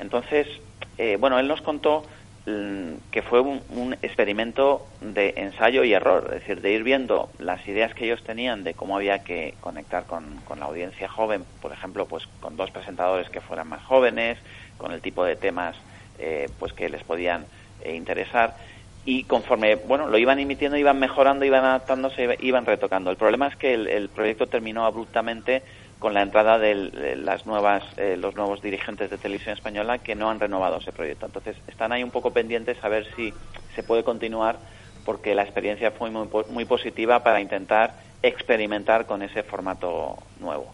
Entonces, 0.00 0.48
eh, 0.96 1.18
bueno, 1.20 1.38
él 1.38 1.48
nos 1.48 1.60
contó 1.60 2.06
mm, 2.46 3.10
que 3.10 3.20
fue 3.20 3.40
un, 3.40 3.92
experimento 4.00 4.86
de 5.02 5.34
ensayo 5.36 5.84
y 5.84 5.92
error, 5.92 6.24
es 6.28 6.40
decir, 6.40 6.62
de 6.62 6.72
ir 6.72 6.82
viendo 6.82 7.28
las 7.38 7.68
ideas 7.68 7.92
que 7.92 8.06
ellos 8.06 8.24
tenían 8.24 8.64
de 8.64 8.72
cómo 8.72 8.96
había 8.96 9.18
que 9.18 9.52
conectar 9.60 10.06
con, 10.06 10.40
la 10.58 10.64
audiencia 10.64 11.08
joven, 11.08 11.44
por 11.60 11.72
ejemplo, 11.72 12.06
pues 12.06 12.26
con 12.40 12.56
dos 12.56 12.70
presentadores 12.70 13.28
que 13.28 13.42
fueran 13.42 13.68
más 13.68 13.82
jóvenes, 13.82 14.38
con 14.78 14.92
el 14.92 15.02
tipo 15.02 15.24
de 15.24 15.36
temas 15.36 15.76
eh, 16.18 16.48
pues 16.58 16.72
que 16.72 16.88
les 16.88 17.04
podían 17.04 17.44
eh, 17.84 17.94
interesar 17.94 18.56
y 19.04 19.24
conforme 19.24 19.76
bueno 19.76 20.06
lo 20.06 20.18
iban 20.18 20.38
emitiendo 20.38 20.76
iban 20.76 20.98
mejorando 20.98 21.44
iban 21.44 21.64
adaptándose 21.64 22.36
iban 22.40 22.66
retocando. 22.66 23.10
El 23.10 23.16
problema 23.16 23.48
es 23.48 23.56
que 23.56 23.74
el, 23.74 24.08
proyecto 24.08 24.46
terminó 24.46 24.84
abruptamente 24.84 25.62
con 25.98 26.14
la 26.14 26.22
entrada 26.22 26.58
de 26.58 27.16
las 27.16 27.46
nuevas 27.46 27.82
eh, 27.96 28.16
los 28.16 28.34
nuevos 28.36 28.62
dirigentes 28.62 29.10
de 29.10 29.18
televisión 29.18 29.54
española 29.54 29.98
que 29.98 30.14
no 30.14 30.30
han 30.30 30.40
renovado 30.40 30.78
ese 30.78 30.92
proyecto. 30.92 31.26
Entonces 31.26 31.56
están 31.66 31.92
ahí 31.92 32.02
un 32.02 32.10
poco 32.10 32.32
pendientes 32.32 32.82
a 32.82 32.88
ver 32.88 33.06
si 33.16 33.32
se 33.74 33.82
puede 33.82 34.04
continuar 34.04 34.58
porque 35.04 35.34
la 35.34 35.42
experiencia 35.42 35.90
fue 35.90 36.10
muy, 36.10 36.28
muy 36.50 36.64
positiva 36.64 37.24
para 37.24 37.40
intentar 37.40 37.94
experimentar 38.22 39.06
con 39.06 39.22
ese 39.22 39.42
formato 39.42 40.16
nuevo. 40.38 40.72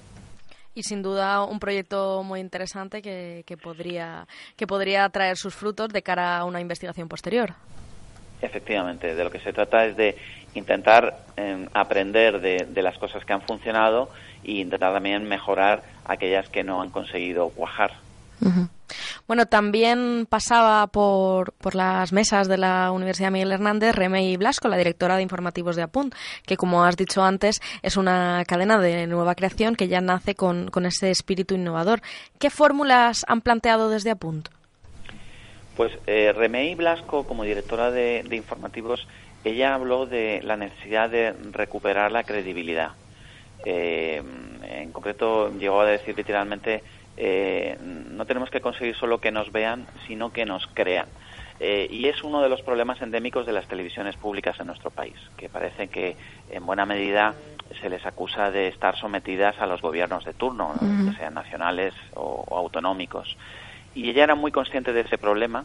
Y 0.75 0.83
sin 0.83 1.03
duda 1.03 1.43
un 1.45 1.59
proyecto 1.59 2.23
muy 2.23 2.41
interesante 2.41 3.01
que, 3.01 3.43
que 3.47 3.57
podría 3.57 4.29
que 4.57 4.67
podría 4.67 5.09
traer 5.09 5.39
sus 5.39 5.55
frutos 5.55 5.89
de 5.89 6.03
cara 6.03 6.37
a 6.37 6.45
una 6.45 6.61
investigación 6.61 7.09
posterior. 7.09 7.55
Efectivamente, 8.41 9.15
de 9.15 9.25
lo 9.25 9.31
que 9.31 9.41
se 9.41 9.53
trata 9.53 9.85
es 9.85 9.97
de 9.97 10.17
intentar 10.55 11.25
em, 11.37 11.67
aprender 11.75 12.41
de, 12.41 12.83
las 12.83 12.99
cosas 12.99 13.25
que 13.25 13.33
han 13.33 13.43
funcionado 13.43 14.11
e 14.45 14.53
intentar 14.53 14.93
también 14.93 15.25
mejorar 15.25 15.83
aquellas 16.05 16.49
que 16.49 16.65
no 16.65 16.81
han 16.81 16.91
conseguido 16.91 17.49
cuajar. 17.51 17.93
Bueno, 19.27 19.47
también 19.47 20.27
pasaba 20.29 20.87
por, 20.87 21.53
por, 21.55 21.75
las 21.75 22.13
mesas 22.13 22.47
de 22.49 22.57
la 22.57 22.93
Universidad 22.93 23.31
Miguel 23.31 23.53
Hernández 23.53 23.95
Remey 23.95 24.37
Blasco, 24.37 24.69
la 24.69 24.77
directora 24.77 25.17
de 25.17 25.23
informativos 25.23 25.77
de 25.77 25.83
Apunt, 25.83 26.15
que 26.47 26.57
como 26.57 26.85
has 26.85 26.97
dicho 26.97 27.23
antes 27.23 27.61
es 27.83 27.97
una 27.97 28.45
cadena 28.47 28.79
de 28.79 29.07
nueva 29.07 29.35
creación 29.35 29.75
que 29.75 29.89
ya 29.89 30.01
nace 30.01 30.35
con, 30.35 30.71
ese 30.87 31.11
espíritu 31.11 31.57
innovador. 31.57 32.01
¿Ququé 32.39 32.49
fórmulas 32.49 33.25
han 33.29 33.41
planteado 33.41 33.91
desde 33.91 34.11
Apunt? 34.13 34.49
Pues 35.79 35.93
eh, 36.09 36.33
Remey 36.35 36.75
Blasco, 36.75 37.25
como 37.25 37.45
directora 37.45 37.93
de, 37.93 38.27
informativos, 38.33 39.07
ella 39.45 39.75
habló 39.75 40.07
de 40.07 40.41
la 40.43 40.57
necesidad 40.57 41.09
de 41.09 41.33
recuperar 41.53 42.11
la 42.11 42.25
credibilidad. 42.25 42.95
Eh, 43.65 44.21
en 44.65 44.91
concreto, 44.91 45.57
llegó 45.57 45.83
a 45.83 45.87
decir 45.87 46.17
literalmente, 46.17 46.83
eh, 47.17 47.79
no 47.81 48.27
tenemos 48.27 48.51
que 48.51 48.61
conseguir 48.61 48.97
solo 48.97 49.21
que 49.21 49.31
nos 49.31 49.53
vean, 49.53 49.87
sino 50.09 50.33
que 50.33 50.45
nos 50.45 50.67
crean. 50.75 51.07
Eh, 51.61 51.87
y 51.89 52.09
es 52.09 52.25
uno 52.25 52.43
de 52.43 52.49
los 52.49 52.61
problemas 52.63 53.01
endémicos 53.01 53.47
de 53.47 53.53
las 53.53 53.69
televisiones 53.69 54.17
públicas 54.17 54.59
en 54.59 54.67
nuestro 54.67 54.91
país, 54.91 55.15
que 55.37 55.49
parece 55.49 55.87
que 55.87 56.17
en 56.51 56.67
buena 56.67 56.87
medida 56.87 57.37
se 57.81 57.89
les 57.89 58.05
acusa 58.05 58.51
de 58.51 58.67
estar 58.67 58.97
sometidas 58.97 59.55
a 59.61 59.67
los 59.69 59.81
gobiernos 59.81 60.25
de 60.25 60.35
turno, 60.35 60.75
sean 61.17 61.35
nacionales 61.35 61.95
o 62.17 62.45
autonómicos. 62.51 63.37
Y 63.95 64.11
ella 64.11 64.25
era 64.25 64.35
muy 64.35 64.53
consciente 64.53 64.93
de 64.93 65.01
ese 65.01 65.19
problema 65.19 65.65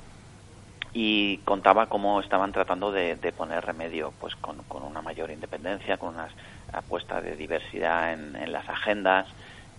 y 0.93 1.37
contaba 1.39 1.87
cómo 1.87 2.19
estaban 2.21 2.51
tratando 2.51 2.91
de, 2.91 3.15
poner 3.35 3.65
remedio 3.65 4.13
pues 4.19 4.35
con, 4.35 4.57
una 4.69 5.01
mayor 5.01 5.31
independencia, 5.31 5.97
con 5.97 6.13
una 6.13 6.29
apuesta 6.71 7.19
de 7.19 7.35
diversidad 7.35 8.13
en, 8.13 8.51
las 8.51 8.69
agendas, 8.69 9.27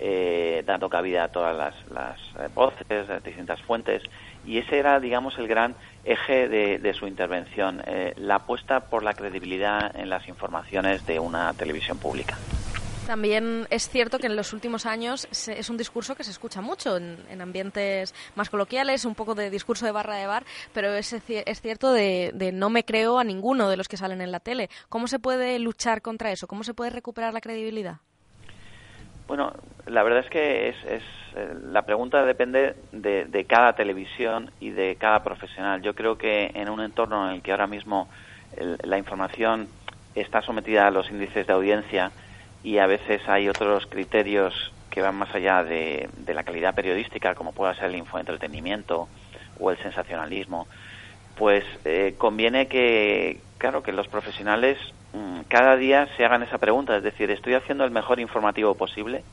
eh, 0.01 0.65
dando 0.67 0.89
cabida 0.89 1.25
a 1.25 1.29
todas 1.29 1.57
las, 1.91 2.19
eh, 2.41 2.49
voces 2.53 2.87
de 2.89 3.21
distintas 3.21 3.61
fuentes. 3.63 4.03
Y 4.45 4.59
ese 4.59 4.79
era, 4.79 4.99
digamos, 4.99 5.39
el 5.39 5.47
gran 5.47 5.77
eje 6.05 6.49
de, 6.49 6.95
su 6.95 7.07
intervención, 7.07 7.81
eh, 7.87 8.13
la 8.17 8.37
apuesta 8.37 8.81
por 8.81 9.03
la 9.03 9.15
credibilidad 9.15 9.95
en 9.97 10.11
las 10.11 10.29
informaciones 10.29 11.07
de 11.07 11.21
una 11.21 11.55
televisión 11.55 11.99
pública. 11.99 12.37
También 13.07 13.67
es 13.71 13.89
cierto 13.89 14.19
que 14.19 14.27
en 14.27 14.37
los 14.37 14.53
últimos 14.53 14.87
años 14.87 15.29
es 15.31 15.69
un 15.71 15.77
discurso 15.77 16.15
que 16.15 16.25
se 16.25 16.31
escucha 16.31 16.61
mucho 16.61 16.97
en, 16.97 17.41
ambientes 17.41 18.15
más 18.35 18.49
coloquiales, 18.49 19.05
un 19.05 19.15
poco 19.15 19.35
de 19.35 19.51
discurso 19.51 19.85
de 19.85 19.93
barra 19.93 20.17
de 20.17 20.27
bar, 20.27 20.45
pero 20.73 20.93
es, 20.95 21.13
es 21.13 21.61
cierto 21.61 21.93
de, 21.93 22.33
no 22.55 22.71
me 22.71 22.85
creo 22.85 23.19
a 23.19 23.25
ninguno 23.25 23.69
de 23.69 23.77
los 23.77 23.89
que 23.89 23.97
salen 23.97 24.21
en 24.21 24.33
la 24.33 24.41
tele. 24.41 24.71
¿Cómo 24.89 25.07
se 25.07 25.19
puede 25.19 25.59
luchar 25.59 26.01
contra 26.03 26.33
eso? 26.33 26.47
¿Cómo 26.47 26.65
se 26.65 26.73
puede 26.73 26.91
recuperar 26.91 27.35
la 27.35 27.41
credibilidad? 27.41 27.97
Bueno, 29.27 29.53
la 29.87 30.03
verdad 30.03 30.21
es 30.21 30.31
que 30.31 30.69
es, 30.69 30.77
es 30.85 31.03
eh, 31.37 31.55
la 31.73 31.83
pregunta 31.83 32.25
depende 32.25 32.75
de, 32.93 33.47
cada 33.49 33.75
televisión 33.75 34.51
y 34.61 34.71
de 34.71 34.97
cada 34.97 35.23
profesional. 35.23 35.83
Yo 35.83 35.95
creo 35.95 36.17
que 36.17 36.51
en 36.55 36.69
un 36.69 36.81
entorno 36.81 37.29
en 37.29 37.37
el 37.37 37.43
que 37.43 37.51
ahora 37.51 37.67
mismo 37.67 38.09
la 38.85 38.99
información 38.99 39.69
está 40.15 40.41
sometida 40.43 40.87
a 40.87 40.91
los 40.93 41.11
índices 41.11 41.47
de 41.47 41.53
audiencia, 41.53 42.13
y 42.65 42.79
a 42.79 42.87
veces 42.87 43.21
hay 43.29 43.49
otros 43.49 43.87
criterios 43.87 44.73
que 44.91 45.03
van 45.03 45.15
más 45.17 45.33
allá 45.35 45.63
de, 45.63 46.09
la 46.27 46.45
calidad 46.45 46.75
periodística, 46.75 47.35
como 47.35 47.53
pueda 47.53 47.75
ser 47.75 47.87
el 47.87 47.97
infoentretenimiento 47.97 49.07
o 49.61 49.71
el 49.71 49.77
sensacionalismo, 49.79 50.67
pues 51.37 51.63
eh, 51.85 52.15
conviene 52.17 52.67
que, 52.67 53.41
claro, 53.59 53.83
que 53.83 53.93
los 53.93 54.09
profesionales 54.09 54.79
mm, 55.13 55.41
cada 55.49 55.77
día 55.77 56.09
se 56.17 56.25
hagan 56.25 56.43
esa 56.43 56.59
pregunta, 56.59 56.97
es 56.97 57.03
decir, 57.03 57.31
¿estoy 57.31 57.55
haciendo 57.55 57.85
el 57.85 57.91
mejor 57.91 58.19
informativo 58.19 58.75
posible? 58.75 59.25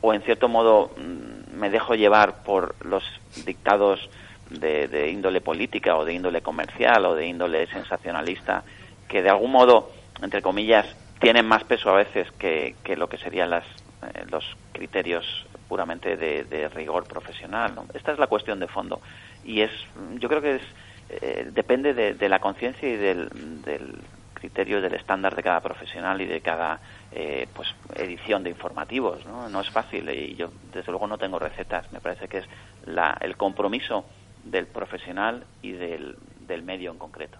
¿O 0.00 0.12
en 0.12 0.22
cierto 0.22 0.48
modo 0.48 0.90
mm, 0.96 1.56
me 1.56 1.70
dejo 1.70 1.94
llevar 1.94 2.42
por 2.42 2.74
los 2.84 3.04
dictados 3.46 4.10
de, 4.50 4.88
de 4.88 5.10
índole 5.10 5.40
política 5.40 5.96
o 5.96 6.04
de 6.04 6.14
índole 6.14 6.42
comercial 6.42 7.04
o 7.06 7.14
de 7.14 7.26
índole 7.26 7.66
sensacionalista 7.68 8.64
que 9.06 9.22
de 9.22 9.30
algún 9.30 9.52
modo, 9.52 9.90
entre 10.22 10.42
comillas, 10.42 10.86
tienen 11.24 11.46
más 11.46 11.64
peso 11.64 11.90
a 11.90 11.94
veces 11.94 12.30
que, 12.32 12.74
lo 12.96 13.08
que 13.08 13.16
serían 13.16 13.50
las, 13.50 13.64
eh, 13.64 14.24
los 14.30 14.44
criterios 14.72 15.46
puramente 15.68 16.16
de, 16.16 16.68
rigor 16.68 17.04
profesional. 17.04 17.72
Esta 17.94 18.12
es 18.12 18.18
la 18.18 18.26
cuestión 18.26 18.60
de 18.60 18.68
fondo 18.68 19.00
y 19.44 19.62
es, 19.62 19.70
yo 20.18 20.28
creo 20.28 20.42
que 20.42 20.56
es, 20.56 20.62
eh, 21.08 21.48
depende 21.50 21.94
de, 21.94 22.28
la 22.28 22.38
conciencia 22.40 22.88
y 22.88 22.96
del, 22.96 23.28
del, 23.62 23.98
criterio 24.34 24.82
del 24.82 24.92
estándar 24.92 25.34
de 25.34 25.42
cada 25.42 25.62
profesional 25.62 26.20
y 26.20 26.26
de 26.26 26.42
cada 26.42 26.78
eh, 27.12 27.48
pues 27.54 27.74
edición 27.96 28.44
de 28.44 28.50
informativos. 28.50 29.24
¿no? 29.24 29.48
no 29.48 29.62
es 29.62 29.70
fácil 29.70 30.10
y 30.10 30.34
yo 30.34 30.52
desde 30.70 30.92
luego 30.92 31.06
no 31.06 31.16
tengo 31.16 31.38
recetas. 31.38 31.90
Me 31.92 32.00
parece 32.00 32.28
que 32.28 32.38
es 32.38 32.44
la, 32.84 33.16
el 33.22 33.38
compromiso 33.38 34.04
del 34.44 34.66
profesional 34.66 35.44
y 35.62 35.72
del 35.72 36.16
medio 36.62 36.90
en 36.90 36.98
concreto. 36.98 37.38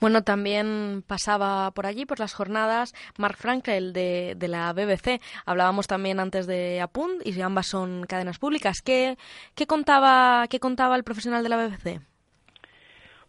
Bueno, 0.00 0.22
también 0.22 1.02
pasaba 1.06 1.70
por 1.70 1.86
allí, 1.86 2.04
por 2.04 2.20
las 2.20 2.34
jornadas, 2.34 2.94
Mark 3.16 3.36
Frankel 3.36 3.92
de, 3.92 4.34
de 4.36 4.48
la 4.48 4.72
BBC. 4.72 5.20
Hablábamos 5.46 5.86
también 5.86 6.20
antes 6.20 6.46
de 6.46 6.80
Apunt 6.80 7.26
y 7.26 7.40
ambas 7.40 7.66
son 7.66 8.04
cadenas 8.04 8.38
públicas. 8.38 8.82
¿Qué, 8.82 9.16
qué, 9.54 9.66
contaba, 9.66 10.46
qué 10.48 10.60
contaba 10.60 10.96
el 10.96 11.04
profesional 11.04 11.42
de 11.42 11.48
la 11.48 11.56
BBC? 11.56 12.00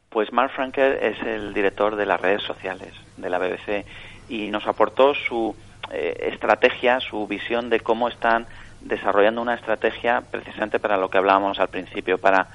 Pues 0.10 0.32
Mark 0.34 0.52
Frankel 0.52 0.94
es 1.02 1.22
el 1.22 1.54
director 1.54 1.96
de 1.96 2.06
las 2.06 2.20
redes 2.20 2.42
sociales 2.44 2.94
de 3.18 3.30
la 3.30 3.40
BBC 3.40 3.86
y 4.30 4.50
nos 4.50 4.68
aportó 4.68 5.14
su 5.14 5.56
eh, 5.92 6.30
estrategia, 6.32 7.00
su 7.00 7.28
visión 7.28 7.70
de 7.70 7.80
cómo 7.80 8.08
están 8.08 8.46
desarrollando 8.82 9.42
una 9.42 9.56
estrategia 9.56 10.22
precisamente 10.30 10.80
para 10.80 10.98
lo 10.98 11.10
que 11.10 11.18
hablábamos 11.18 11.60
al 11.60 11.70
principio, 11.70 12.18
para 12.18 12.48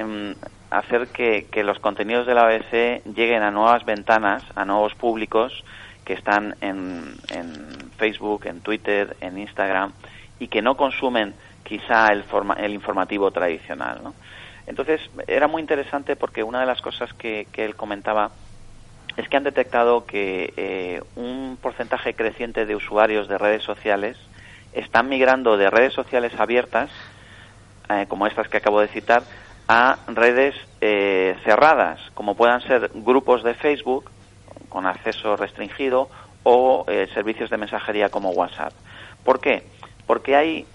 em, 0.00 0.34
hacer 0.70 1.08
que, 1.08 1.46
que, 1.50 1.62
los 1.64 1.78
contenidos 1.78 2.26
de 2.26 2.34
la 2.34 2.46
BBC 2.46 3.02
lleguen 3.14 3.42
a 3.42 3.50
nuevas 3.50 3.84
ventanas, 3.84 4.44
a 4.54 4.64
nuevos 4.64 4.94
públicos 4.94 5.64
que 6.04 6.14
están 6.14 6.56
en, 6.60 7.14
en 7.28 7.90
Facebook, 7.96 8.46
en 8.46 8.60
Twitter, 8.60 9.16
en 9.20 9.38
Instagram 9.38 9.92
y 10.38 10.48
que 10.48 10.62
no 10.62 10.76
consumen 10.76 11.34
quizá 11.62 12.08
el, 12.08 12.24
forma, 12.24 12.54
el 12.54 12.72
informativo 12.72 13.30
tradicional. 13.30 14.00
¿no? 14.02 14.14
Entonces, 14.66 15.00
era 15.26 15.46
muy 15.48 15.60
interesante 15.60 16.16
porque 16.16 16.42
una 16.42 16.60
de 16.60 16.66
las 16.66 16.80
cosas 16.80 17.12
que, 17.14 17.46
que 17.52 17.64
él 17.64 17.76
comentaba 17.76 18.30
es 19.16 19.28
que 19.28 19.36
han 19.36 19.44
detectado 19.44 20.06
que 20.06 20.52
eh, 20.56 21.02
un 21.16 21.58
porcentaje 21.60 22.14
creciente 22.14 22.66
de 22.66 22.76
usuarios 22.76 23.28
de 23.28 23.38
redes 23.38 23.62
sociales 23.62 24.16
están 24.72 25.08
migrando 25.08 25.56
de 25.56 25.68
redes 25.68 25.92
sociales 25.92 26.32
abiertas, 26.38 26.90
eh, 27.88 28.06
como 28.08 28.26
estas 28.26 28.48
que 28.48 28.58
acabo 28.58 28.80
de 28.80 28.88
citar, 28.88 29.22
a 29.72 29.98
redes 30.08 30.56
eh, 30.80 31.36
cerradas, 31.44 32.00
como 32.14 32.34
puedan 32.34 32.60
ser 32.62 32.90
grupos 32.92 33.44
de 33.44 33.54
Facebook 33.54 34.10
con 34.68 34.84
acceso 34.84 35.36
restringido 35.36 36.08
o 36.42 36.86
servicios 37.14 37.50
de 37.50 37.56
mensajería 37.56 38.08
como 38.08 38.30
WhatsApp. 38.30 38.72
¿Por 39.24 39.40
qué? 39.40 39.62
Porque 40.06 40.34
hay, 40.34 40.66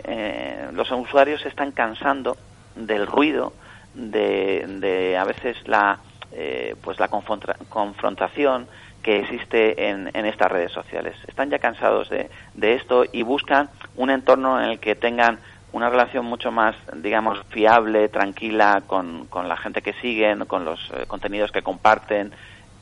los 0.74 0.92
usuarios 0.92 1.42
se 1.42 1.50
están 1.50 1.72
cansando 1.72 2.38
del 2.75 3.08
ruido, 3.08 3.54
de, 3.96 4.64
de 4.80 5.18
a 5.18 5.24
veces 5.24 5.58
la 5.68 6.00
eh, 6.38 6.75
pues 6.82 7.00
la 7.00 7.08
confrontación 7.08 8.68
que 9.02 9.20
existe 9.20 9.88
en, 9.90 10.10
estas 10.25 10.52
redes 10.52 10.74
sociales. 10.74 11.16
Están 11.30 11.50
ya 11.50 11.60
cansados 11.60 12.10
de, 12.10 12.30
esto 12.60 13.06
y 13.10 13.24
buscan 13.24 13.70
un 13.96 14.10
entorno 14.10 14.62
en 14.62 14.72
el 14.72 14.80
que 14.80 14.96
tengan 14.96 15.40
una 15.75 15.89
relación 15.89 16.25
mucho 16.25 16.53
más, 16.53 16.74
digamos, 16.94 17.38
fiable, 17.50 18.08
tranquila 18.08 18.84
con, 18.88 19.27
la 19.46 19.58
gente 19.58 19.82
que 19.82 19.91
siguen, 19.96 20.46
con 20.46 20.63
los 20.63 20.79
eh, 20.94 21.03
contenidos 21.05 21.51
que 21.51 21.63
comparten, 21.63 22.32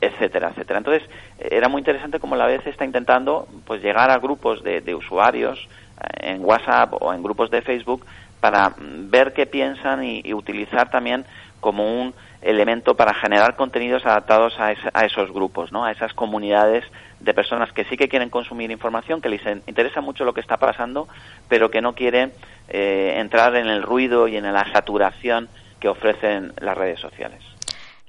etcétera, 0.00 0.50
etcétera. 0.50 0.78
Entonces, 0.78 1.02
era 1.40 1.68
muy 1.68 1.80
interesante 1.80 2.20
como 2.20 2.36
la 2.36 2.46
vez 2.46 2.64
está 2.68 2.84
intentando 2.84 3.48
pues 3.66 3.82
llegar 3.82 4.12
a 4.12 4.18
grupos 4.18 4.62
de, 4.62 4.94
usuarios 4.94 5.58
eh, 5.58 6.34
en 6.34 6.44
WhatsApp 6.44 6.94
o 7.00 7.12
en 7.12 7.24
grupos 7.24 7.50
de 7.50 7.62
Facebook 7.62 8.06
para 8.38 8.72
ver 8.78 9.32
qué 9.32 9.46
piensan 9.46 10.04
y 10.04 10.32
utilizar 10.32 10.88
también 10.88 11.24
como 11.58 12.00
un 12.00 12.14
elemento 12.44 12.94
para 12.94 13.14
generar 13.14 13.56
contenidos 13.56 14.04
adaptados 14.04 14.54
a, 14.58 14.72
esos 15.04 15.32
grupos, 15.32 15.72
¿no? 15.72 15.84
a 15.84 15.92
esas 15.92 16.12
comunidades 16.12 16.84
de 17.20 17.34
personas 17.34 17.72
que 17.72 17.84
sí 17.84 17.96
que 17.96 18.08
quieren 18.08 18.28
consumir 18.28 18.70
información, 18.70 19.20
que 19.20 19.30
les 19.30 19.40
interesa 19.66 20.00
mucho 20.00 20.24
lo 20.24 20.34
que 20.34 20.42
está 20.42 20.58
pasando, 20.58 21.08
pero 21.48 21.70
que 21.70 21.80
no 21.80 21.94
quieren 21.94 22.32
eh, 22.68 23.14
entrar 23.16 23.56
en 23.56 23.68
el 23.68 23.82
ruido 23.82 24.28
y 24.28 24.36
en 24.36 24.52
la 24.52 24.70
saturación 24.72 25.48
que 25.80 25.88
ofrecen 25.88 26.52
las 26.60 26.76
redes 26.76 27.00
sociales. 27.00 27.42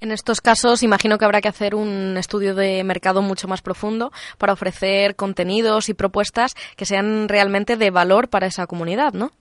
En 0.02 0.12
estos 0.12 0.42
casos, 0.42 0.84
imagino 0.84 1.18
que 1.18 1.26
habrá 1.26 1.40
que 1.40 1.48
hacer 1.48 1.74
un 1.74 2.18
estudio 2.18 2.54
de 2.54 2.84
mercado 2.84 3.22
mucho 3.22 3.48
más 3.48 3.62
profundo 3.62 4.12
para 4.38 4.54
ofrecer 4.54 5.16
contenidos 5.16 5.88
y 5.88 5.94
propuestas 5.94 6.54
que 6.76 6.86
sean 6.86 7.30
realmente 7.30 7.78
de 7.78 7.90
valor 7.92 8.30
para 8.30 8.48
esa 8.48 8.68
comunidad, 8.68 9.14
¿no? 9.14 9.32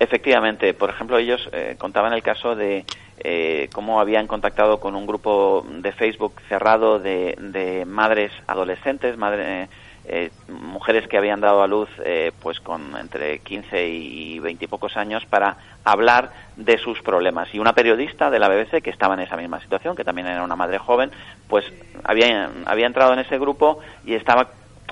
Efectivamente, 0.00 0.72
por 0.72 0.88
ejemplo, 0.88 1.18
ellos 1.18 1.46
eh, 1.52 1.76
contaban 1.78 2.14
el 2.14 2.22
caso 2.22 2.56
de 2.56 2.86
eh, 3.22 3.68
cómo 3.74 4.00
habían 4.00 4.26
contactado 4.26 4.80
con 4.80 4.96
un 4.96 5.06
grupo 5.06 5.62
de 5.68 5.92
Facebook 5.92 6.40
cerrado 6.48 6.98
de, 6.98 7.84
madres 7.86 8.32
adolescentes, 8.46 9.18
madre, 9.18 9.68
eh, 10.06 10.30
mujeres 10.48 11.06
que 11.06 11.18
habían 11.18 11.42
dado 11.42 11.62
a 11.62 11.66
luz 11.66 11.90
eh, 12.02 12.32
pues 12.40 12.60
con 12.60 12.96
entre 12.96 13.40
15 13.40 13.88
y 13.88 14.38
20 14.38 14.64
y 14.64 14.68
pocos 14.68 14.96
años 14.96 15.26
para 15.26 15.58
hablar 15.84 16.32
de 16.56 16.78
sus 16.78 17.02
problemas. 17.02 17.54
Y 17.54 17.58
una 17.58 17.74
periodista 17.74 18.30
de 18.30 18.38
la 18.38 18.48
BBC 18.48 18.80
que 18.82 18.88
estaba 18.88 19.12
en 19.12 19.20
esa 19.20 19.36
misma 19.36 19.60
situación, 19.60 19.96
que 19.96 20.04
también 20.04 20.28
era 20.28 20.42
una 20.42 20.56
madre 20.56 20.78
joven, 20.78 21.10
pues 21.46 21.66
había, 22.04 22.48
había 22.64 22.86
entrado 22.86 23.12
en 23.12 23.18
ese 23.18 23.38
grupo 23.38 23.80
y 24.06 24.14
estaba 24.14 24.48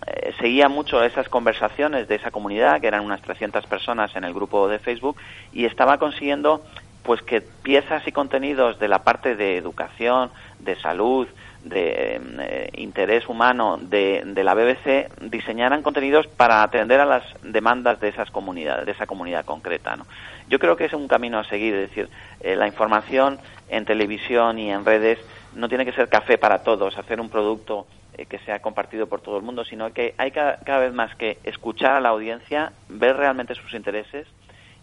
eh, 0.07 0.33
seguía 0.39 0.69
mucho 0.69 1.03
esas 1.03 1.29
conversaciones 1.29 2.09
de 2.09 2.17
esa 2.17 2.31
comunidad, 2.31 2.81
que 2.81 2.87
eran 2.87 3.05
unas 3.05 3.23
300 3.23 3.67
personas 3.67 4.15
en 4.17 4.25
el 4.25 4.35
grupo 4.35 4.69
de 4.69 4.79
Facebook, 4.79 5.17
y 5.53 5.65
estaba 5.65 5.99
consiguiendo 5.99 6.63
pues 7.03 7.23
que 7.23 7.41
piezas 7.41 8.07
y 8.07 8.13
contenidos 8.13 8.79
de 8.79 8.87
la 8.87 9.03
parte 9.03 9.35
de 9.35 9.57
educación, 9.57 10.31
de 10.59 10.77
salud, 10.77 11.27
de 11.65 12.21
eh, 12.39 12.71
interés 12.75 13.29
humano 13.29 13.79
de, 13.81 14.23
de, 14.27 14.45
la 14.45 14.55
BBC 14.55 15.11
diseñaran 15.23 15.83
contenidos 15.83 16.27
para 16.27 16.63
atender 16.63 17.01
a 17.01 17.07
las 17.07 17.25
demandas 17.43 17.99
de 18.01 18.09
esas 18.09 18.31
comunidades, 18.31 18.87
de 18.87 18.93
esa 18.93 19.07
comunidad 19.07 19.45
concreta. 19.45 19.97
¿no? 19.97 20.07
Yo 20.49 20.59
creo 20.59 20.77
que 20.77 20.85
es 20.85 20.93
un 20.93 21.09
camino 21.09 21.39
a 21.39 21.45
seguir, 21.45 21.75
es 21.75 21.89
decir, 21.89 22.09
eh, 22.41 22.57
la 22.57 22.67
información 22.67 23.39
en 23.69 23.85
televisión 23.85 24.59
y 24.59 24.71
en 24.71 24.85
redes 24.85 25.19
no 25.55 25.69
tiene 25.69 25.85
que 25.85 25.93
ser 25.93 26.09
café 26.09 26.39
para 26.39 26.63
todos, 26.63 26.97
hacer 26.97 27.21
un 27.21 27.29
producto 27.29 27.87
eh, 28.19 28.27
que 28.27 28.41
sea 28.41 28.59
compartido 28.59 29.07
por 29.07 29.21
todo 29.21 29.37
el 29.37 29.45
mundo, 29.45 29.65
sino 29.65 29.93
que 29.93 30.15
hay 30.19 30.33
cada, 30.33 30.79
vez 30.79 30.93
más 30.93 31.15
que 31.15 31.39
escuchar 31.45 31.93
a 31.93 32.01
la 32.01 32.09
audiencia, 32.09 32.73
ver 32.89 33.17
realmente 33.17 33.55
sus 33.55 33.73
intereses 33.75 34.27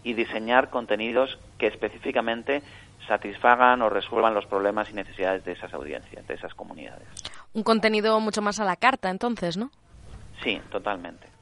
y 0.04 0.14
diseñar 0.14 0.70
contenidos 0.70 1.38
que 1.58 1.68
específicamente 1.68 2.64
satisfagan 3.08 3.82
o 3.82 3.90
resuelvan 3.90 4.34
los 4.34 4.46
problemas 4.46 4.90
y 4.90 4.94
necesidades 4.94 5.44
de 5.44 5.52
esas 5.52 5.74
audiencias, 5.74 6.26
de 6.26 6.34
esas 6.34 6.54
comunidades. 6.54 7.08
Un 7.54 7.64
contenido 7.64 8.18
mucho 8.22 8.42
más 8.42 8.62
a 8.62 8.66
la 8.66 8.78
carta, 8.78 9.10
entonces, 9.10 9.58
¿no? 9.58 9.70
Sí, 10.42 10.62
totalmente. 10.72 11.35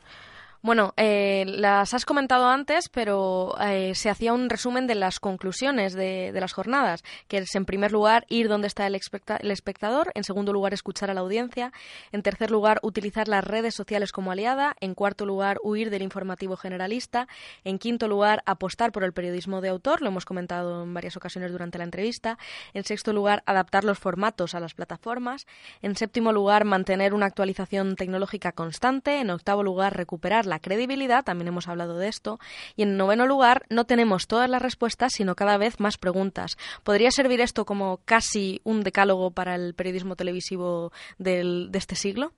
Bueno, 0.66 0.94
eh, 0.96 1.44
las 1.46 1.94
has 1.94 2.06
comentado 2.06 2.48
antes, 2.48 2.88
pero 2.88 3.54
eh, 3.60 3.96
se 3.96 4.10
hacía 4.10 4.32
un 4.32 4.50
resumen 4.50 4.88
de 4.88 4.96
las 4.96 5.20
conclusiones 5.20 5.92
de, 5.92 6.32
las 6.32 6.54
jornadas, 6.54 7.04
que 7.28 7.40
es 7.40 7.54
en 7.56 7.66
primer 7.66 7.92
lugar 7.92 8.26
ir 8.30 8.48
donde 8.48 8.68
está 8.68 8.88
el, 8.88 8.96
espectador, 8.96 10.14
en 10.16 10.24
segundo 10.24 10.54
lugar 10.54 10.74
escuchar 10.74 11.12
a 11.12 11.14
la 11.14 11.20
audiencia, 11.20 11.74
en 12.14 12.24
tercer 12.24 12.50
lugar 12.50 12.80
utilizar 12.82 13.28
las 13.28 13.44
redes 13.44 13.76
sociales 13.76 14.14
como 14.14 14.32
aliada, 14.32 14.74
en 14.80 14.96
cuarto 14.96 15.26
lugar 15.26 15.58
huir 15.64 15.90
del 15.90 16.02
informativo 16.02 16.56
generalista, 16.56 17.28
en 17.66 17.78
quinto 17.78 18.08
lugar 18.08 18.42
apostar 18.46 18.94
por 18.94 19.04
el 19.04 19.12
periodismo 19.12 19.60
de 19.60 19.68
autor, 19.68 20.02
lo 20.02 20.08
hemos 20.08 20.24
comentado 20.24 20.84
en 20.84 20.94
varias 20.94 21.18
ocasiones 21.18 21.52
durante 21.52 21.78
la 21.78 21.84
entrevista, 21.84 22.38
en 22.74 22.86
sexto 22.86 23.12
lugar 23.12 23.44
adaptar 23.46 23.84
los 23.84 24.00
formatos 24.00 24.56
a 24.56 24.62
las 24.62 24.76
plataformas, 24.76 25.46
en 25.82 25.98
séptimo 25.98 26.32
lugar 26.32 26.64
mantener 26.64 27.14
una 27.14 27.26
actualización 27.26 27.98
tecnológica 27.98 28.54
constante, 28.54 29.20
en 29.20 29.30
octavo 29.30 29.62
lugar 29.62 29.98
recuperar 29.98 30.53
la 30.54 30.60
credibilidad, 30.60 31.24
también 31.24 31.48
hemos 31.48 31.68
hablado 31.68 31.98
de 31.98 32.08
esto. 32.08 32.38
Y 32.76 32.84
en 32.84 32.96
noveno 32.96 33.26
lugar, 33.26 33.64
no 33.70 33.86
tenemos 33.86 34.28
todas 34.28 34.48
las 34.48 34.62
respuestas, 34.62 35.12
sino 35.14 35.34
cada 35.34 35.58
vez 35.58 35.80
más 35.80 35.98
preguntas. 35.98 36.58
¿Podría 36.84 37.10
servir 37.10 37.42
esto 37.42 37.66
como 37.66 38.00
casi 38.06 38.62
un 38.64 38.84
decálogo 38.84 39.32
para 39.32 39.56
el 39.56 39.74
periodismo 39.74 40.16
televisivo 40.16 40.92
del, 41.18 41.72
de 41.72 41.80
este 41.80 41.96
siglo? 41.96 42.34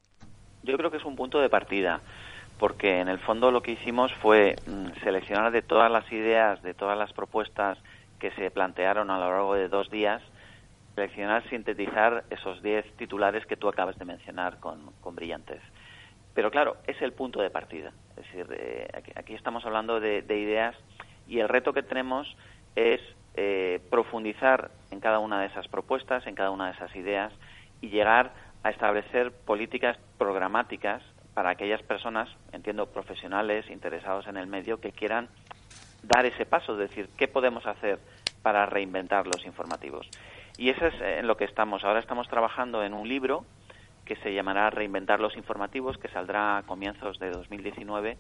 Yo 0.64 0.78
creo 0.78 0.92
que 0.92 0.98
es 0.98 1.04
un 1.04 1.18
punto 1.18 1.40
de 1.40 1.50
partida 1.50 2.02
porque 2.58 3.02
en 3.02 3.10
el 3.10 3.20
fondo 3.20 3.52
lo 3.52 3.62
que 3.62 3.72
hicimos 3.72 4.14
fue 4.22 4.56
mm, 4.66 5.04
seleccionar 5.04 5.52
de 5.52 5.62
todas 5.62 5.92
las 5.92 6.10
ideas, 6.10 6.64
de 6.64 6.74
todas 6.74 6.98
las 6.98 7.12
propuestas 7.12 7.78
que 8.18 8.32
se 8.32 8.50
plantearon 8.50 9.10
a 9.10 9.20
lo 9.20 9.30
largo 9.30 9.56
de 9.56 9.68
dos 9.68 9.90
días, 9.90 10.22
seleccionar, 10.96 11.44
sintetizar 11.50 12.24
esos 12.30 12.64
diez 12.64 12.86
titulares 12.96 13.46
que 13.46 13.58
tú 13.58 13.68
acabas 13.68 14.00
de 14.00 14.06
mencionar 14.06 14.62
con, 14.62 14.94
con 15.02 15.16
brillantez. 15.16 15.62
Pero 16.36 16.52
claro, 16.52 16.76
es 16.86 17.02
el 17.02 17.14
punto 17.14 17.42
de 17.42 17.50
partida. 17.50 17.94
Es 18.12 18.16
decir, 18.18 18.46
eh, 18.52 18.88
aquí, 19.16 19.34
estamos 19.34 19.66
hablando 19.66 20.00
de, 20.02 20.20
ideas 20.28 20.76
y 21.28 21.40
el 21.40 21.50
reto 21.50 21.74
que 21.74 21.82
tenemos 21.82 22.36
es 22.76 23.02
eh, 23.36 23.80
profundizar 23.90 24.70
en 24.92 25.00
cada 25.00 25.20
una 25.20 25.40
de 25.40 25.48
esas 25.48 25.68
propuestas, 25.70 26.28
en 26.28 26.36
cada 26.36 26.52
una 26.52 26.68
de 26.68 26.74
esas 26.74 26.94
ideas 26.96 27.32
y 27.82 27.88
llegar 27.88 28.34
a 28.64 28.70
establecer 28.70 29.32
políticas 29.32 29.98
programáticas 30.18 31.02
para 31.34 31.52
aquellas 31.52 31.82
personas, 31.84 32.30
entiendo, 32.52 32.88
profesionales, 32.88 33.70
interesados 33.70 34.28
en 34.28 34.36
el 34.36 34.48
medio, 34.48 34.82
que 34.82 34.92
quieran 34.92 35.30
dar 36.04 36.26
ese 36.26 36.46
paso, 36.46 36.74
es 36.74 36.90
decir, 36.90 37.10
¿qué 37.18 37.28
podemos 37.28 37.66
hacer 37.66 38.00
para 38.42 38.66
reinventar 38.66 39.26
los 39.26 39.46
informativos? 39.46 40.10
Y 40.58 40.70
eso 40.70 40.86
es 40.86 40.94
en 41.02 41.28
lo 41.28 41.38
que 41.38 41.46
estamos. 41.46 41.84
Ahora 41.84 42.00
estamos 42.00 42.28
trabajando 42.28 42.84
en 42.84 42.94
un 42.94 43.08
libro 43.08 43.46
que 44.06 44.16
se 44.18 44.34
llamará 44.34 44.70
Reinventar 44.70 45.20
los 45.20 45.36
informativos, 45.36 45.98
que 45.98 46.08
saldrá 46.10 46.58
a 46.58 46.64
comienzos 46.64 47.20
de 47.20 47.32
2019, 47.32 48.18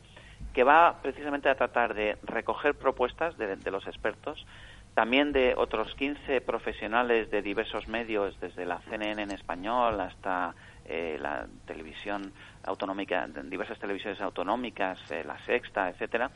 que 0.53 0.63
va 0.63 0.99
precisamente 1.01 1.49
a 1.49 1.55
tratar 1.55 1.93
de 1.93 2.17
recoger 2.23 2.75
propuestas 2.75 3.37
de, 3.37 3.71
los 3.71 3.85
expertos, 3.87 4.45
también 4.93 5.31
de 5.31 5.53
otros 5.55 5.93
15 5.95 6.41
profesionales 6.41 7.29
de 7.29 7.41
diversos 7.41 7.87
medios, 7.87 8.39
desde 8.39 8.65
la 8.65 8.79
CNN 8.89 9.21
en 9.21 9.31
español 9.31 9.99
hasta 9.99 10.55
eh, 10.85 11.17
la 11.21 11.47
televisión 11.65 12.31
autonómica, 12.63 13.27
diversas 13.43 13.77
televisiones 13.77 14.19
autonómicas, 14.21 14.99
eh, 15.11 15.23
la 15.25 15.37
Sexta, 15.45 15.89
etcétera, 15.89 16.31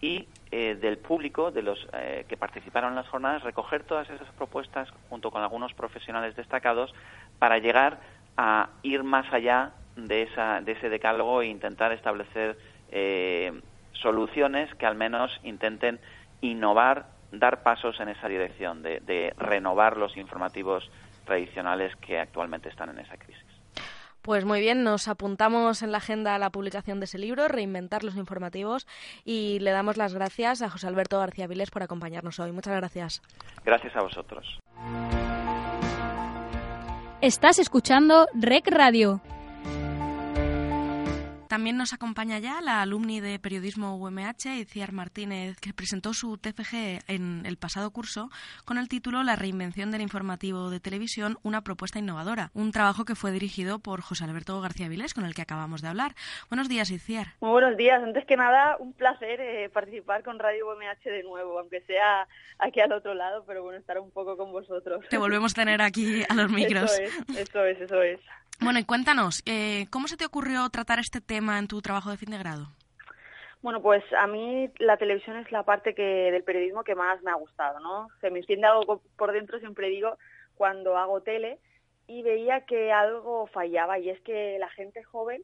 y 0.00 0.28
eh, 0.50 0.74
del 0.74 0.98
público, 0.98 1.50
de 1.50 1.62
los 1.62 1.88
que 2.28 2.36
participaron 2.36 2.90
en 2.90 2.96
las 2.96 3.08
jornadas, 3.08 3.42
recoger 3.42 3.84
todas 3.84 4.10
esas 4.10 4.28
propuestas 4.32 4.88
junto 5.08 5.30
con 5.30 5.42
algunos 5.42 5.72
profesionales 5.74 6.34
destacados 6.36 6.92
para 7.38 7.58
llegar 7.58 8.00
a 8.36 8.70
ir 8.82 9.02
más 9.02 9.30
allá 9.32 9.72
de, 9.96 10.22
esa, 10.22 10.60
de 10.60 10.72
ese 10.72 10.88
decálogo 10.88 11.42
e 11.42 11.46
intentar 11.46 11.92
establecer 11.92 12.58
eh, 12.90 13.52
soluciones 13.92 14.74
que 14.76 14.86
al 14.86 14.94
menos 14.94 15.30
intenten 15.42 16.00
innovar 16.40 17.06
dar 17.32 17.62
pasos 17.62 17.98
en 18.00 18.08
esa 18.10 18.28
dirección, 18.28 18.82
de, 18.82 19.00
de 19.00 19.34
renovar 19.38 19.96
los 19.96 20.16
informativos 20.16 20.90
tradicionales 21.24 21.94
que 21.96 22.18
actualmente 22.18 22.68
están 22.68 22.90
en 22.90 22.98
esa 22.98 23.16
crisis. 23.16 23.42
Pues 24.22 24.44
muy 24.44 24.60
bien, 24.60 24.84
nos 24.84 25.08
apuntamos 25.08 25.82
en 25.82 25.90
la 25.90 25.98
agenda 25.98 26.38
la 26.38 26.50
publicación 26.50 27.00
de 27.00 27.06
ese 27.06 27.18
libro, 27.18 27.48
Reinventar 27.48 28.04
los 28.04 28.16
informativos, 28.16 28.86
y 29.24 29.58
le 29.58 29.72
damos 29.72 29.96
las 29.96 30.14
gracias 30.14 30.62
a 30.62 30.70
José 30.70 30.86
Alberto 30.86 31.18
García 31.18 31.48
Viles 31.48 31.72
por 31.72 31.82
acompañarnos 31.82 32.38
hoy. 32.38 32.52
Muchas 32.52 32.76
gracias. 32.76 33.22
Gracias 33.64 33.96
a 33.96 34.02
vosotros. 34.02 34.60
Estás 37.22 37.60
escuchando 37.60 38.26
Rec 38.34 38.66
Radio. 38.66 39.20
También 41.52 41.76
nos 41.76 41.92
acompaña 41.92 42.38
ya 42.38 42.62
la 42.62 42.80
alumni 42.80 43.20
de 43.20 43.38
periodismo 43.38 43.94
UMH, 43.96 44.46
Iciar 44.58 44.92
Martínez, 44.92 45.60
que 45.60 45.74
presentó 45.74 46.14
su 46.14 46.38
TFG 46.38 47.00
en 47.08 47.44
el 47.44 47.58
pasado 47.58 47.90
curso 47.90 48.30
con 48.64 48.78
el 48.78 48.88
título 48.88 49.22
La 49.22 49.36
reinvención 49.36 49.90
del 49.90 50.00
informativo 50.00 50.70
de 50.70 50.80
televisión, 50.80 51.36
una 51.42 51.60
propuesta 51.60 51.98
innovadora. 51.98 52.50
Un 52.54 52.72
trabajo 52.72 53.04
que 53.04 53.14
fue 53.14 53.32
dirigido 53.32 53.80
por 53.80 54.00
José 54.00 54.24
Alberto 54.24 54.58
García 54.62 54.88
Vilés, 54.88 55.12
con 55.12 55.26
el 55.26 55.34
que 55.34 55.42
acabamos 55.42 55.82
de 55.82 55.88
hablar. 55.88 56.14
Buenos 56.48 56.70
días, 56.70 56.90
Iciar. 56.90 57.34
Muy 57.42 57.50
buenos 57.50 57.76
días. 57.76 58.02
Antes 58.02 58.24
que 58.24 58.38
nada, 58.38 58.78
un 58.78 58.94
placer 58.94 59.38
eh, 59.42 59.68
participar 59.68 60.22
con 60.22 60.38
Radio 60.38 60.66
UMH 60.68 61.04
de 61.04 61.22
nuevo, 61.22 61.58
aunque 61.58 61.82
sea 61.82 62.26
aquí 62.60 62.80
al 62.80 62.92
otro 62.92 63.12
lado, 63.12 63.44
pero 63.46 63.62
bueno, 63.62 63.78
estar 63.78 63.98
un 63.98 64.10
poco 64.10 64.38
con 64.38 64.52
vosotros. 64.52 65.04
Te 65.10 65.18
volvemos 65.18 65.52
a 65.52 65.56
tener 65.56 65.82
aquí 65.82 66.22
a 66.30 66.32
los 66.32 66.50
micros. 66.50 66.98
Eso 66.98 67.02
es, 67.02 67.36
eso 67.36 67.64
es, 67.66 67.80
eso 67.82 68.02
es. 68.02 68.20
Bueno, 68.62 68.78
y 68.78 68.84
cuéntanos, 68.84 69.42
eh, 69.44 69.86
¿cómo 69.90 70.06
se 70.06 70.16
te 70.16 70.24
ocurrió 70.24 70.68
tratar 70.70 71.00
este 71.00 71.20
tema 71.20 71.58
en 71.58 71.66
tu 71.66 71.82
trabajo 71.82 72.10
de 72.10 72.16
fin 72.16 72.30
de 72.30 72.38
grado? 72.38 72.68
Bueno, 73.60 73.82
pues 73.82 74.04
a 74.16 74.28
mí 74.28 74.70
la 74.78 74.96
televisión 74.96 75.36
es 75.36 75.50
la 75.50 75.64
parte 75.64 75.94
que 75.96 76.30
del 76.30 76.44
periodismo 76.44 76.84
que 76.84 76.94
más 76.94 77.20
me 77.22 77.32
ha 77.32 77.34
gustado, 77.34 77.80
¿no? 77.80 78.06
Se 78.20 78.30
me 78.30 78.38
enciende 78.38 78.68
algo 78.68 79.02
por 79.16 79.32
dentro, 79.32 79.58
siempre 79.58 79.88
digo, 79.88 80.16
cuando 80.54 80.96
hago 80.96 81.22
tele 81.22 81.58
y 82.06 82.22
veía 82.22 82.60
que 82.60 82.92
algo 82.92 83.48
fallaba 83.48 83.98
y 83.98 84.10
es 84.10 84.20
que 84.20 84.58
la 84.60 84.68
gente 84.70 85.02
joven, 85.02 85.42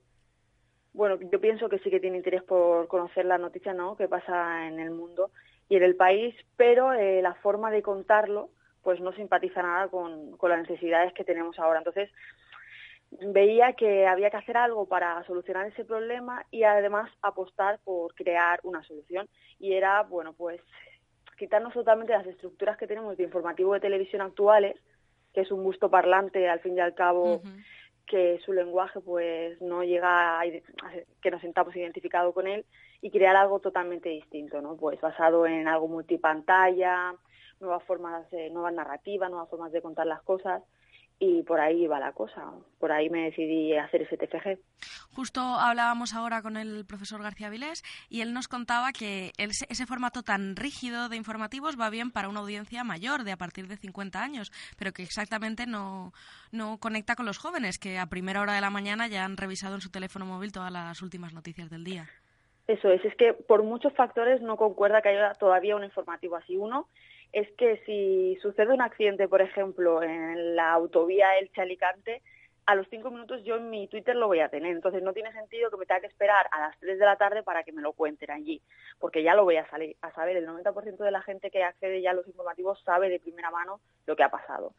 bueno, 0.93 1.19
yo 1.21 1.41
pienso 1.41 1.69
que 1.69 1.81
sí 1.81 1.91
que 1.91 2.01
tiene 2.01 2.19
interés 2.19 2.45
por 2.45 2.87
conocer 2.87 3.25
la 3.25 3.39
noticia, 3.39 3.75
¿no? 3.75 3.97
Que 3.97 4.07
pasa 4.07 4.69
en 4.69 4.79
el 4.79 4.93
mundo 4.93 5.33
y 5.69 5.77
en 5.77 5.83
el 5.83 5.97
país, 5.97 6.37
pero 6.57 6.93
eh, 6.93 7.21
la 7.21 7.35
forma 7.35 7.73
de 7.73 7.83
contarlo, 7.83 8.51
pues 8.83 9.01
no 9.01 9.13
simpatiza 9.13 9.63
nada 9.63 9.89
con, 9.89 10.37
con 10.37 10.51
las 10.51 10.61
necesidades 10.61 11.13
que 11.15 11.25
tenemos 11.25 11.59
ahora. 11.59 11.79
Entonces, 11.79 12.11
veía 13.11 13.73
que 13.73 14.07
había 14.07 14.31
que 14.31 14.37
hacer 14.37 14.57
algo 14.57 14.87
para 14.87 15.25
solucionar 15.25 15.67
ese 15.67 15.85
problema 15.85 16.45
y 16.51 16.65
además 16.65 17.11
apostar 17.23 17.79
por 17.85 18.15
crear 18.15 18.61
una 18.63 18.83
solución. 18.85 19.29
Y 19.59 19.73
era, 19.73 20.03
bueno, 20.03 20.35
pues 20.35 20.61
quitarnos 21.39 21.73
totalmente 21.73 22.13
las 22.13 22.27
estructuras 22.27 22.77
que 22.77 22.87
tenemos 22.87 23.17
de 23.17 23.25
informativo 23.25 23.75
de 23.75 23.81
televisión 23.81 24.23
actuales, 24.23 24.77
que 25.33 25.43
es 25.43 25.51
un 25.51 25.63
gusto 25.63 25.91
parlante 25.91 26.49
al 26.49 26.61
fin 26.61 26.77
y 26.77 26.81
al 26.81 26.95
cabo, 26.95 27.41
que 28.07 28.41
su 28.45 28.53
lenguaje 28.53 29.01
pues 29.01 29.61
no 29.61 29.85
llega 29.85 30.41
a, 30.41 30.45
que 31.23 31.31
nos 31.31 31.41
sentamos 31.41 31.77
identificados 31.77 32.35
con 32.35 32.47
él 32.47 32.65
y 33.01 33.11
crear 33.11 33.37
algo 33.37 33.61
totalmente 33.61 34.09
distinto, 34.09 34.61
¿no? 34.61 34.77
Pues 34.77 35.01
basado 35.01 35.47
en 35.47 35.69
algo 35.69 35.89
multipantalla, 35.89 37.15
nuevas 37.61 37.85
formas, 37.85 38.29
de, 38.31 38.51
nuevas 38.51 38.73
narrativas, 38.73 39.31
nuevas 39.31 39.49
formas 39.49 39.73
de 39.73 39.83
contar 39.83 40.07
las 40.07 40.23
cosas 40.23 40.63
y 41.21 41.43
por 41.43 41.61
ahí 41.61 41.87
va 41.87 41.99
la 41.99 42.13
cosa. 42.13 42.53
Por 42.79 42.93
ahí 42.93 43.11
me 43.11 43.25
decidí 43.25 43.77
hacer 43.77 44.03
ese 44.03 44.17
TFG. 44.17 44.59
Justo 45.15 45.41
hablábamos 45.41 46.15
ahora 46.15 46.43
con 46.43 46.57
el 46.57 46.85
profesor 46.87 47.23
García 47.23 47.51
Vilés 47.51 47.83
y 48.09 48.21
él 48.21 48.33
nos 48.33 48.47
contaba 48.47 48.93
que 48.93 49.33
ese 49.37 49.87
formato 49.87 50.23
tan 50.23 50.55
rígido 50.55 51.09
de 51.09 51.17
informativos 51.17 51.79
va 51.79 51.91
bien 51.91 52.13
para 52.13 52.29
una 52.29 52.41
audiencia 52.41 52.85
mayor, 52.85 53.25
de 53.25 53.33
a 53.33 53.37
partir 53.37 53.67
de 53.67 53.77
50 53.77 54.23
años, 54.23 54.53
pero 54.79 54.93
que 54.93 55.03
exactamente 55.03 55.67
no, 55.67 56.13
no 56.53 56.79
conecta 56.79 57.17
con 57.17 57.27
los 57.27 57.39
jóvenes, 57.39 57.79
que 57.79 57.99
a 57.99 58.07
primera 58.07 58.41
hora 58.41 58.55
de 58.55 58.61
la 58.61 58.71
mañana 58.71 59.09
ya 59.09 59.25
han 59.25 59.37
revisado 59.37 59.75
en 59.75 59.81
su 59.81 59.91
teléfono 59.91 60.25
móvil 60.25 60.53
todas 60.53 60.73
las 60.73 61.03
últimas 61.03 61.35
noticias 61.35 61.69
del 61.69 61.83
día. 61.83 62.09
Eso 62.69 62.91
es, 62.91 63.03
es 63.05 63.15
que 63.17 63.33
por 63.33 63.63
muchos 63.63 63.95
factores 63.95 64.43
no 64.43 64.57
concuerda 64.57 65.01
que 65.01 65.09
haya 65.09 65.33
todavía 65.33 65.75
un 65.75 65.85
informativo 65.85 66.37
así. 66.37 66.55
Uno, 66.57 66.87
es 67.33 67.51
que 67.53 67.83
si 67.85 68.39
sucede 68.41 68.73
un 68.73 68.81
accidente, 68.81 69.29
por 69.29 69.43
ejemplo, 69.43 70.03
en 70.03 70.57
la 70.57 70.73
autovía 70.73 71.39
Elche-Alicante, 71.39 72.23
a 72.69 72.75
los 72.75 72.87
cinco 72.91 73.11
minutos 73.11 73.43
yo 73.45 73.57
en 73.57 73.71
mi 73.71 73.89
Twitter 73.89 74.15
lo 74.15 74.27
voy 74.27 74.41
a 74.41 74.51
tener. 74.51 74.73
Entonces 74.73 75.03
no 75.03 75.15
tiene 75.15 75.33
sentido 75.33 75.71
que 75.71 75.79
me 75.79 75.87
tenga 75.87 76.03
que 76.03 76.07
esperar 76.07 76.47
a 76.53 76.61
las 76.61 76.79
tres 76.79 76.99
de 76.99 77.05
la 77.07 77.17
tarde 77.17 77.43
para 77.43 77.65
que 77.65 77.73
me 77.73 77.81
lo 77.81 77.95
cuenten 77.95 78.31
allí, 78.31 78.61
porque 78.99 79.23
ya 79.23 79.35
lo 79.35 79.45
voy 79.45 79.57
a, 79.57 79.67
salir, 79.71 79.97
a 80.03 80.13
saber. 80.13 80.37
El 80.37 80.47
90% 80.47 80.99
de 80.99 81.11
la 81.11 81.23
gente 81.23 81.51
que 81.51 81.65
accede 81.65 82.03
ya 82.03 82.11
a 82.11 82.15
los 82.15 82.27
informativos 82.27 82.79
sabe 82.85 83.09
de 83.09 83.21
primera 83.21 83.51
mano 83.51 83.81
lo 84.05 84.17
que 84.17 84.23
ha 84.23 84.31
pasado. 84.31 84.75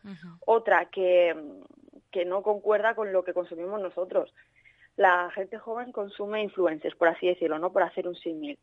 Otra 0.45 0.85
que, 0.85 1.35
que 2.11 2.25
no 2.25 2.43
concuerda 2.43 2.93
con 2.93 3.11
lo 3.11 3.23
que 3.23 3.33
consumimos 3.33 3.81
nosotros. 3.81 4.35
La 4.95 5.31
gente 5.31 5.57
joven 5.57 5.91
consume 5.91 6.43
influencers, 6.43 6.95
por 6.95 7.07
así 7.07 7.25
decirlo, 7.25 7.57
no 7.57 7.71
por 7.71 7.81
hacer 7.81 8.07
un 8.07 8.15
símil 8.15 8.59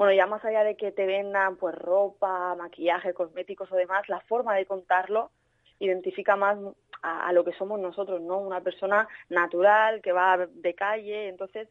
bueno, 0.00 0.14
ya 0.14 0.26
más 0.26 0.42
allá 0.46 0.64
de 0.64 0.78
que 0.78 0.92
te 0.92 1.04
vendan 1.04 1.56
pues 1.56 1.74
ropa, 1.74 2.54
maquillaje, 2.54 3.12
cosméticos 3.12 3.70
o 3.70 3.76
demás, 3.76 4.08
la 4.08 4.20
forma 4.20 4.54
de 4.54 4.64
contarlo 4.64 5.30
identifica 5.78 6.36
más 6.36 6.56
a, 7.02 7.30
lo 7.34 7.44
que 7.44 7.52
somos 7.52 7.78
nosotros, 7.78 8.18
¿no? 8.22 8.38
Una 8.38 8.62
persona 8.62 9.06
natural 9.28 10.00
que 10.00 10.12
va 10.12 10.38
de 10.38 10.74
calle, 10.74 11.28
entonces 11.28 11.68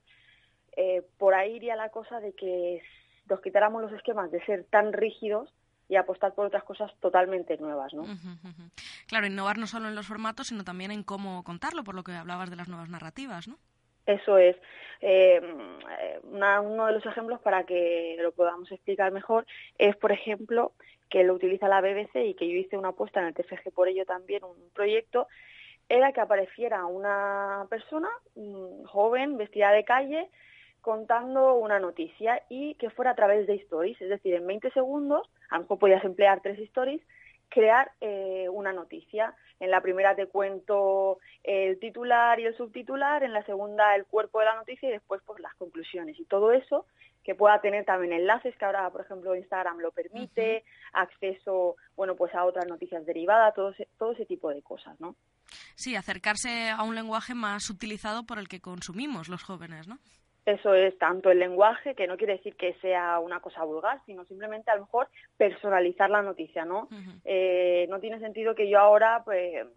eh, 0.78 1.02
por 1.18 1.34
ahí 1.34 1.56
iría 1.56 1.76
la 1.76 1.90
cosa 1.90 2.20
de 2.20 2.34
que 2.34 2.84
nos 3.28 3.42
quitáramos 3.42 3.82
los 3.82 3.94
esquemas 3.94 4.30
de 4.30 4.46
ser 4.46 4.64
tan 4.66 4.94
rígidos 4.94 5.52
y 5.88 5.96
apostar 5.96 6.36
por 6.36 6.46
otras 6.46 6.64
cosas 6.64 6.92
totalmente 7.00 7.58
nuevas, 7.58 7.96
¿no? 7.96 8.04
Claro, 9.08 9.26
innovar 9.26 9.58
no 9.58 9.66
solo 9.66 9.88
en 9.88 9.96
los 9.96 10.06
formatos, 10.06 10.50
sino 10.50 10.64
también 10.64 10.92
en 10.92 11.02
cómo 11.02 11.44
contarlo, 11.44 11.84
por 11.84 11.96
lo 11.96 12.04
que 12.04 12.12
hablabas 12.12 12.52
de 12.52 12.58
las 12.58 12.70
nuevas 12.70 12.90
narrativas, 12.90 13.48
¿no? 13.48 13.58
Eso 14.06 14.38
es. 14.38 14.56
Eh, 15.02 15.42
uno 16.24 16.88
de 16.88 16.94
los 16.94 17.06
ejemplos 17.06 17.40
para 17.42 17.64
que 17.64 18.18
lo 18.20 18.32
podamos 18.32 18.72
explicar 18.72 19.12
mejor 19.12 19.46
es, 19.78 19.96
por 19.96 20.12
ejemplo, 20.12 20.74
que 21.10 21.24
lo 21.24 21.34
utiliza 21.34 21.68
la 21.68 21.82
BBC 21.82 22.26
y 22.26 22.34
que 22.34 22.48
yo 22.48 22.58
hice 22.58 22.78
una 22.78 22.90
apuesta 22.90 23.20
en 23.20 23.28
el 23.28 23.34
TFG 23.34 23.72
por 23.74 23.88
ello 23.88 24.06
también, 24.06 24.44
un 24.44 24.70
proyecto, 24.74 25.28
era 25.88 26.12
que 26.12 26.22
apareciera 26.22 26.86
una 26.86 27.66
persona 27.70 28.10
joven, 28.86 29.38
vestida 29.38 29.72
de 29.72 29.84
calle, 29.84 30.30
contando 30.82 31.56
una 31.56 31.80
noticia 31.80 32.44
y 32.48 32.76
que 32.76 32.90
fuera 32.90 33.12
a 33.12 33.16
través 33.16 33.48
de 33.48 33.56
stories, 33.56 34.00
es 34.02 34.10
decir, 34.10 34.36
en 34.36 34.46
20 34.46 34.72
segundos, 34.72 35.30
a 35.50 35.56
lo 35.56 35.64
mejor 35.64 35.80
podías 35.80 36.04
emplear 36.04 36.42
tres 36.42 36.60
stories, 36.60 37.02
crear 37.50 37.92
eh, 38.00 38.48
una 38.50 38.74
noticia. 38.74 39.36
En 39.60 39.72
la 39.72 39.82
primera 39.82 40.16
te 40.16 40.28
cuento 40.28 41.20
el 41.44 41.80
titular 41.80 42.40
y 42.40 42.46
el 42.46 42.56
subtitular, 42.56 43.24
en 43.24 43.34
la 43.34 43.44
segunda 43.44 43.96
el 43.96 44.06
cuerpo 44.06 44.40
de 44.40 44.46
la 44.46 44.56
noticia 44.56 44.90
y 44.90 44.94
después 44.94 45.22
pues 45.26 45.40
las 45.42 45.54
conclusiones. 45.56 46.20
Y 46.20 46.26
todo 46.26 46.52
eso 46.52 46.86
que 47.24 47.36
pueda 47.36 47.60
tener 47.60 47.86
también 47.86 48.14
enlaces, 48.14 48.56
que 48.58 48.66
ahora, 48.66 48.90
por 48.90 49.02
ejemplo, 49.02 49.36
Instagram 49.36 49.80
lo 49.80 49.92
permite, 49.92 50.64
acceso, 50.94 51.76
bueno, 51.96 52.16
pues 52.16 52.34
a 52.34 52.46
otras 52.46 52.66
noticias 52.68 53.06
derivadas, 53.06 53.54
todo 53.54 53.72
ese, 53.72 53.88
todo 53.98 54.14
ese 54.14 54.26
tipo 54.26 54.50
de 54.50 54.62
cosas, 54.62 55.00
¿no? 55.00 55.16
Sí, 55.76 55.96
acercarse 55.96 56.70
a 56.70 56.82
un 56.84 56.96
lenguaje 56.96 57.36
más 57.36 57.70
utilizado 57.70 58.26
por 58.26 58.40
el 58.40 58.48
que 58.48 58.62
consumimos 58.62 59.28
los 59.30 59.44
jóvenes, 59.44 59.88
¿no? 59.88 60.00
Eso 60.50 60.74
es 60.74 60.98
tanto 60.98 61.30
el 61.30 61.38
lenguaje, 61.38 61.94
que 61.94 62.08
no 62.08 62.18
quiere 62.18 62.38
decir 62.38 62.56
que 62.56 62.74
sea 62.82 63.20
una 63.20 63.40
cosa 63.40 63.64
vulgar, 63.64 64.02
sino 64.08 64.26
simplemente 64.26 64.72
a 64.72 64.76
lo 64.76 64.82
mejor 64.82 65.08
personalizar 65.38 66.10
la 66.10 66.24
noticia, 66.24 66.66
¿no? 66.66 66.88
eh, 67.24 67.86
no 67.90 68.00
tiene 68.00 68.20
sentido 68.20 68.56
que 68.56 68.68
yo 68.68 68.80
ahora 68.80 69.22
pues 69.24 69.68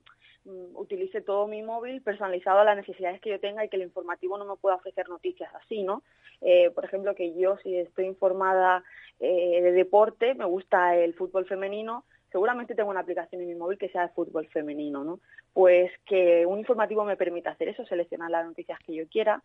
mm, 0.44 0.74
utilice 0.74 1.20
todo 1.20 1.46
mi 1.46 1.62
móvil 1.62 2.00
personalizado 2.00 2.60
a 2.60 2.64
las 2.64 2.76
necesidades 2.76 3.20
que 3.20 3.28
yo 3.28 3.38
tenga 3.38 3.62
y 3.62 3.68
que 3.68 3.76
el 3.76 3.82
informativo 3.82 4.38
no 4.38 4.46
me 4.46 4.56
pueda 4.56 4.76
ofrecer 4.76 5.10
noticias 5.10 5.54
así, 5.54 5.82
¿no? 5.82 6.02
Eh, 6.40 6.70
por 6.70 6.86
ejemplo, 6.86 7.14
que 7.14 7.34
yo 7.34 7.58
si 7.58 7.76
estoy 7.76 8.06
informada 8.06 8.82
eh, 9.20 9.60
de 9.60 9.72
deporte, 9.72 10.34
me 10.34 10.46
gusta 10.46 10.96
el 10.96 11.12
fútbol 11.12 11.44
femenino, 11.44 12.04
seguramente 12.30 12.74
tengo 12.74 12.88
una 12.88 13.00
aplicación 13.00 13.42
en 13.42 13.48
mi 13.48 13.54
móvil 13.54 13.76
que 13.76 13.90
sea 13.90 14.06
de 14.06 14.14
fútbol 14.14 14.46
femenino, 14.48 15.04
¿no? 15.04 15.20
Pues 15.52 15.92
que 16.06 16.46
un 16.46 16.58
informativo 16.58 17.04
me 17.04 17.18
permita 17.18 17.50
hacer 17.50 17.68
eso, 17.68 17.84
seleccionar 17.84 18.30
las 18.30 18.46
noticias 18.46 18.78
que 18.86 18.94
yo 18.94 19.06
quiera, 19.06 19.42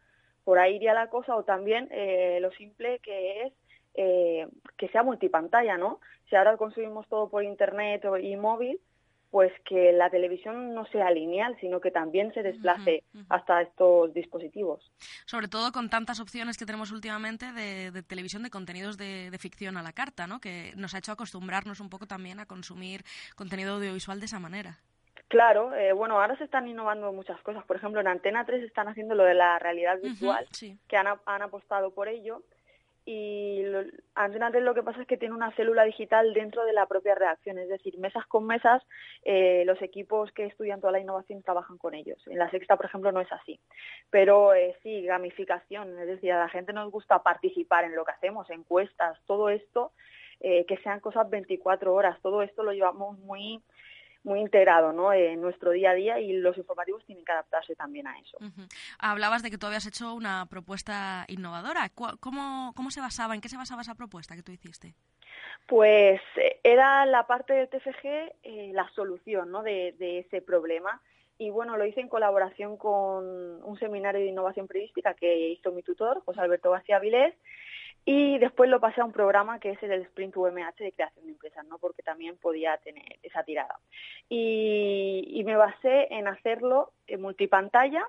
por 0.48 0.60
ahí 0.60 0.78
iría 0.78 0.94
la 0.94 1.10
cosa, 1.10 1.36
o 1.36 1.44
también 1.44 1.90
eh, 1.92 2.40
lo 2.40 2.52
simple 2.52 3.00
que 3.00 3.42
es 3.42 3.54
eh, 3.96 4.48
que 4.78 4.88
sea 4.88 5.04
multipantalla, 5.04 5.78
¿no? 5.78 6.00
Si 6.30 6.38
ahora 6.38 6.56
consumimos 6.56 7.06
todo 7.10 7.30
por 7.30 7.44
internet 7.44 8.06
y 8.24 8.38
móvil, 8.38 8.80
pues 9.30 9.52
que 9.66 9.92
la 9.92 10.10
televisión 10.10 10.74
no 10.74 10.86
sea 10.86 11.12
lineal, 11.12 11.58
sino 11.60 11.82
que 11.82 11.92
también 11.92 12.34
se 12.34 12.44
desplace 12.44 13.04
hasta 13.28 13.62
estos 13.62 14.14
dispositivos. 14.14 14.90
Sobre 15.26 15.50
todo 15.50 15.74
con 15.74 15.90
tantas 15.90 16.22
opciones 16.22 16.58
que 16.58 16.66
tenemos 16.66 16.94
últimamente 16.94 17.52
de, 17.52 18.02
televisión, 18.04 18.42
de 18.42 18.50
contenidos 18.50 18.98
de, 18.98 19.30
de, 19.30 19.38
ficción 19.38 19.76
a 19.76 19.84
la 19.84 19.92
carta, 19.92 20.28
¿no? 20.28 20.40
Que 20.40 20.72
nos 20.78 20.96
ha 20.96 21.00
hecho 21.00 21.12
acostumbrarnos 21.12 21.82
un 21.82 21.90
poco 21.90 22.08
también 22.08 22.40
a 22.40 22.46
consumir 22.46 23.04
contenido 23.36 23.76
audiovisual 23.76 24.22
de 24.22 24.28
esa 24.28 24.40
manera. 24.40 24.80
Claro, 25.28 25.76
eh, 25.76 25.92
bueno, 25.92 26.20
ahora 26.22 26.38
se 26.38 26.46
están 26.46 26.68
innovando 26.68 27.12
muchas 27.12 27.40
cosas. 27.42 27.66
Por 27.66 27.76
ejemplo, 27.76 28.00
en 28.00 28.08
Antena 28.08 28.46
3 28.46 28.63
están 28.63 28.88
haciendo 28.88 29.13
lo 29.13 29.24
de 29.24 29.34
la 29.34 29.60
realidad 29.60 30.00
virtual, 30.02 30.48
que 30.88 30.98
han, 30.98 31.08
han 31.26 31.42
apostado 31.42 31.92
por 31.92 32.08
ello. 32.08 32.44
y 33.04 33.62
lo, 33.63 33.84
Antena 34.16 34.52
3 34.52 34.63
lo 34.63 34.74
que 34.74 34.84
pasa 34.84 35.02
es 35.02 35.08
que 35.08 35.18
tiene 35.18 35.36
una 35.36 35.52
célula 35.52 35.84
digital 35.84 36.34
dentro 36.34 36.63
de 36.63 36.72
la 36.72 36.86
propia 36.86 37.13
redacción, 37.13 37.58
es 37.60 37.68
decir, 37.68 37.98
mesas 37.98 38.26
con 38.28 38.48
mesas, 38.48 38.82
eh, 39.24 39.63
los 39.66 39.82
equipos 39.82 40.32
que 40.32 40.46
estudian 40.46 40.80
toda 40.80 40.94
la 40.94 41.02
innovación 41.02 41.44
trabajan 41.44 41.78
con 41.78 41.94
ellos. 41.94 42.26
En 42.28 42.40
la 42.40 42.50
sexta, 42.50 42.78
por 42.78 42.86
ejemplo, 42.86 43.12
no 43.12 43.20
es 43.20 43.32
así. 43.34 43.60
Pero 44.10 44.54
eh, 44.54 44.78
sí, 44.82 45.02
gamificación, 45.02 46.00
es 46.00 46.08
decir, 46.08 46.32
a 46.32 46.40
la 46.40 46.50
gente 46.50 46.72
nos 46.72 46.90
gusta 46.90 47.22
participar 47.22 47.84
en 47.84 47.98
lo 47.98 48.06
que 48.06 48.13
hacemos, 48.13 48.50
encuestas, 48.50 49.20
todo 49.26 49.50
esto, 49.50 49.92
que 50.40 50.78
sean 50.84 51.00
cosas 51.00 51.28
24 51.32 51.92
horas, 51.92 52.22
todo 52.22 52.44
esto 52.44 52.62
lo 52.62 52.72
llevamos 52.72 53.18
muy 53.18 53.60
muy 54.28 54.42
integrado 54.42 54.92
¿no? 54.92 55.12
en 55.13 55.42
nuestro 55.42 55.72
día 55.72 55.92
a 55.92 55.94
día 55.94 56.20
y 56.20 56.34
los 56.34 56.58
informativos 56.58 57.04
tienen 57.06 57.24
que 57.24 57.32
adaptarse 57.32 57.76
también 57.76 58.08
a 58.08 58.20
eso. 58.20 58.38
Hablabas 59.00 59.42
de 59.42 59.50
que 59.50 59.58
tú 59.58 59.66
habías 59.66 59.88
hecho 59.88 60.13
una 60.13 60.46
propuesta 60.50 61.26
innovadora. 61.30 61.90
¿Cómo, 61.90 62.74
¿Cómo 62.76 62.92
se 62.92 63.02
basaba, 63.02 63.34
en 63.34 63.42
qué 63.42 63.50
se 63.50 63.58
basaba 63.58 63.82
esa 63.82 63.96
propuesta 63.96 64.36
que 64.36 64.44
tú 64.44 64.52
hiciste? 64.52 64.94
Pues 65.66 66.22
eh, 66.36 66.60
era 66.63 67.06
la 67.06 67.26
parte 67.26 67.54
del 67.54 67.70
TFG 67.70 68.06
eh, 68.44 68.72
la 68.74 68.90
solución 68.94 69.50
¿no? 69.50 69.63
de, 69.63 69.96
de 69.98 70.20
ese 70.20 70.42
problema 70.42 71.02
y 71.40 71.50
bueno, 71.52 71.78
lo 71.78 71.86
hice 71.86 72.02
en 72.02 72.10
colaboración 72.10 72.78
con 72.78 73.63
un 73.63 73.80
seminario 73.80 74.22
de 74.22 74.28
innovación 74.28 74.68
periodística 74.68 75.13
que 75.13 75.50
hizo 75.50 75.72
mi 75.72 75.84
tutor, 75.84 76.22
José 76.26 76.42
Alberto 76.42 76.72
García 76.72 77.00
Vilés, 77.00 77.36
y 78.10 78.38
después 78.38 78.70
lo 78.70 78.80
pasé 78.80 79.02
a 79.02 79.04
un 79.04 79.12
programa 79.12 79.60
que 79.60 79.72
es 79.72 79.84
el 79.84 79.91
Sprint 80.04 80.38
UMH 80.38 80.78
de 80.78 80.93
creación 80.93 81.26
de 81.26 81.34
empresas, 81.34 81.65
¿no? 81.65 81.78
porque 81.78 82.04
también 82.04 82.38
podía 82.38 82.78
tener 82.78 83.04
esa 83.22 83.43
tirada. 83.43 83.82
Y, 84.30 85.43
me 85.46 85.58
basé 85.58 86.08
en 86.13 86.30
hacerlo 86.30 86.93
en 87.08 87.22
multipantalla, 87.22 88.08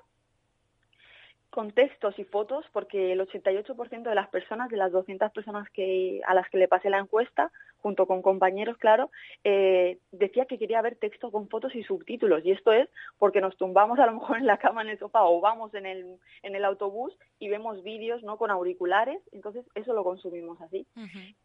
con 1.50 1.72
textos 1.72 2.18
y 2.18 2.24
fotos, 2.24 2.66
porque 2.72 3.12
el 3.12 3.20
88% 3.20 4.02
de 4.02 4.14
las 4.14 4.28
personas, 4.28 4.68
de 4.68 4.76
las 4.76 4.92
200 4.92 5.32
personas 5.32 5.68
que, 5.70 6.20
a 6.26 6.34
las 6.34 6.48
que 6.50 6.58
le 6.58 6.68
pasé 6.68 6.90
la 6.90 6.98
encuesta, 6.98 7.50
junto 7.80 8.06
con 8.06 8.22
compañeros, 8.22 8.76
claro, 8.76 9.10
eh, 9.44 9.98
decía 10.10 10.46
que 10.46 10.58
quería 10.58 10.82
ver 10.82 10.96
texto 10.96 11.30
con 11.30 11.48
fotos 11.48 11.74
y 11.74 11.82
subtítulos. 11.84 12.44
Y 12.44 12.50
esto 12.50 12.72
es 12.72 12.88
porque 13.18 13.40
nos 13.40 13.56
tumbamos 13.56 13.98
a 13.98 14.06
lo 14.06 14.12
mejor 14.12 14.38
en 14.38 14.46
la 14.46 14.58
cama, 14.58 14.82
en 14.82 14.90
el 14.90 14.98
sofá 14.98 15.24
o 15.24 15.40
vamos 15.40 15.72
en 15.74 15.86
el, 15.86 16.18
en 16.42 16.54
el 16.54 16.64
autobús 16.64 17.16
y 17.38 17.48
vemos 17.48 17.82
vídeos 17.82 18.22
¿no? 18.22 18.36
con 18.36 18.50
auriculares. 18.50 19.20
Entonces 19.32 19.64
eso 19.74 19.92
lo 19.92 20.04
consumimos 20.04 20.60
así. 20.60 20.86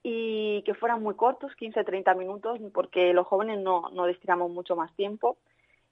Y 0.01 0.63
que 0.63 0.73
fueran 0.73 1.01
muy 1.01 1.15
cortos, 1.15 1.55
15, 1.55 1.83
30 1.83 2.13
minutos, 2.15 2.59
porque 2.73 3.13
los 3.13 3.27
jóvenes 3.27 3.59
no, 3.59 3.89
no 3.93 4.05
destinamos 4.05 4.51
mucho 4.51 4.75
más 4.75 4.93
tiempo 4.95 5.37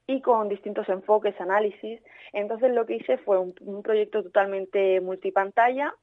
y 0.07 0.21
con 0.21 0.49
distintos 0.49 0.89
enfoques, 0.89 1.39
análisis. 1.39 2.01
Entonces 2.33 2.73
lo 2.73 2.85
que 2.85 2.95
hice 2.95 3.17
fue 3.19 3.39
un, 3.39 3.53
proyecto 3.83 4.23
totalmente 4.23 4.99
multipantalla 5.01 5.93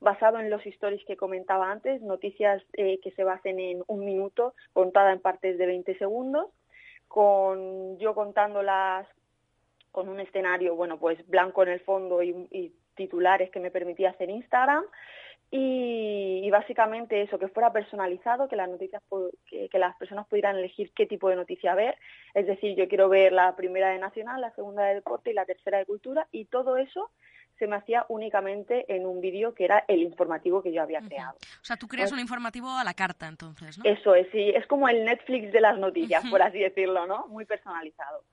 basado 0.00 0.38
en 0.38 0.50
los 0.50 0.64
stories 0.66 1.04
que 1.06 1.16
comentaba 1.16 1.70
antes, 1.70 2.02
noticias 2.02 2.62
eh, 2.74 2.98
que 3.02 3.10
se 3.12 3.24
basen 3.24 3.58
en 3.58 3.82
un 3.86 4.04
minuto, 4.04 4.54
contada 4.72 5.12
en 5.12 5.20
partes 5.20 5.56
de 5.56 5.66
20 5.66 5.96
segundos, 5.96 6.50
con 7.08 7.98
yo 7.98 8.14
contándolas 8.14 9.06
con 9.92 10.08
un 10.08 10.18
escenario, 10.18 10.74
bueno, 10.74 10.98
pues 10.98 11.24
blanco 11.28 11.62
en 11.62 11.68
el 11.68 11.80
fondo 11.80 12.22
y, 12.22 12.74
titulares 12.96 13.50
que 13.50 13.60
me 13.60 13.72
permitía 13.72 14.10
hacer 14.10 14.30
Instagram. 14.30 14.84
Y, 15.56 16.50
básicamente 16.50 17.22
eso, 17.22 17.38
que 17.38 17.46
fuera 17.46 17.72
personalizado, 17.72 18.48
que 18.48 18.56
las 18.56 18.68
noticias 18.68 19.00
que, 19.46 19.68
que, 19.68 19.78
las 19.78 19.94
personas 19.96 20.26
pudieran 20.26 20.56
elegir 20.56 20.92
qué 20.94 21.06
tipo 21.06 21.28
de 21.28 21.36
noticia 21.36 21.76
ver. 21.76 21.96
Es 22.34 22.48
decir, 22.48 22.76
yo 22.76 22.88
quiero 22.88 23.08
ver 23.08 23.32
la 23.32 23.54
primera 23.54 23.90
de 23.90 23.98
Nacional, 23.98 24.40
la 24.40 24.52
segunda 24.54 24.82
de 24.82 24.94
Deporte 24.94 25.30
y 25.30 25.34
la 25.34 25.44
tercera 25.44 25.78
de 25.78 25.86
Cultura, 25.86 26.26
y 26.32 26.46
todo 26.46 26.76
eso 26.76 27.12
se 27.56 27.68
me 27.68 27.76
hacía 27.76 28.04
únicamente 28.08 28.84
en 28.92 29.06
un 29.06 29.20
vídeo 29.20 29.54
que 29.54 29.64
era 29.64 29.84
el 29.86 30.02
informativo 30.02 30.60
que 30.60 30.72
yo 30.72 30.82
había 30.82 31.00
creado. 31.00 31.36
O 31.36 31.64
sea, 31.64 31.76
tú 31.76 31.86
creas 31.86 32.10
un 32.10 32.18
informativo 32.18 32.70
a 32.70 32.82
la 32.82 32.94
carta, 32.94 33.28
entonces, 33.28 33.78
¿no? 33.78 33.84
Eso 33.84 34.16
es, 34.16 34.26
sí, 34.32 34.50
es 34.50 34.66
como 34.66 34.88
el 34.88 35.04
Netflix 35.04 35.52
de 35.52 35.60
las 35.60 35.78
noticias, 35.78 36.24
por 36.30 36.42
así 36.42 36.58
decirlo, 36.58 37.06
¿no? 37.06 37.28
Muy 37.28 37.44
personalizado. 37.44 38.24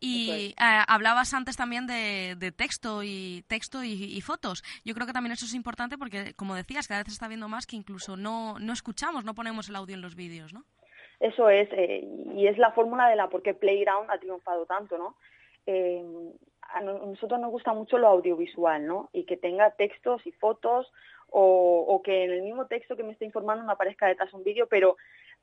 Y 0.00 0.30
eh, 0.30 0.54
hablabas 0.88 1.34
antes 1.34 1.56
también 1.56 1.86
de, 1.86 2.52
texto 2.56 3.02
y 3.02 3.44
texto 3.48 3.84
y, 3.84 4.20
fotos. 4.22 4.62
Yo 4.84 4.94
creo 4.94 5.06
que 5.06 5.12
también 5.12 5.32
eso 5.32 5.44
es 5.44 5.54
importante 5.54 5.98
porque, 5.98 6.32
como 6.34 6.54
decías, 6.54 6.88
cada 6.88 7.00
vez 7.00 7.08
se 7.08 7.12
está 7.12 7.28
viendo 7.28 7.48
más 7.48 7.66
que 7.66 7.76
incluso 7.76 8.16
no, 8.16 8.58
no 8.58 8.72
escuchamos, 8.72 9.24
no 9.24 9.34
ponemos 9.34 9.68
el 9.68 9.76
audio 9.76 9.94
en 9.94 10.00
los 10.00 10.16
vídeos, 10.16 10.54
¿no? 10.54 10.64
Eso 11.20 11.50
es, 11.50 11.68
eh, 11.72 12.02
y 12.34 12.46
es 12.46 12.56
la 12.56 12.72
fórmula 12.72 13.08
de 13.08 13.16
la 13.16 13.28
por 13.28 13.42
qué 13.42 13.52
Playground 13.52 14.10
ha 14.10 14.18
triunfado 14.18 14.64
tanto, 14.64 14.96
¿no? 14.96 15.16
Eh, 15.66 16.02
a 16.72 16.80
nosotros 16.80 17.38
nos 17.38 17.50
gusta 17.50 17.74
mucho 17.74 17.98
lo 17.98 18.08
audiovisual, 18.08 18.86
¿no? 18.86 19.10
Y 19.12 19.24
que 19.24 19.36
tenga 19.36 19.70
textos 19.72 20.26
y 20.26 20.32
fotos 20.32 20.90
o, 21.32 22.00
que 22.02 22.24
en 22.24 22.32
el 22.32 22.42
mismo 22.42 22.66
texto 22.66 22.96
que 22.96 23.02
me 23.02 23.12
esté 23.12 23.24
informando 23.24 23.64
me 23.64 23.72
aparezca 23.72 24.06
detrás 24.06 24.32
un 24.32 24.42
vídeo, 24.42 24.66
pero 24.66 24.96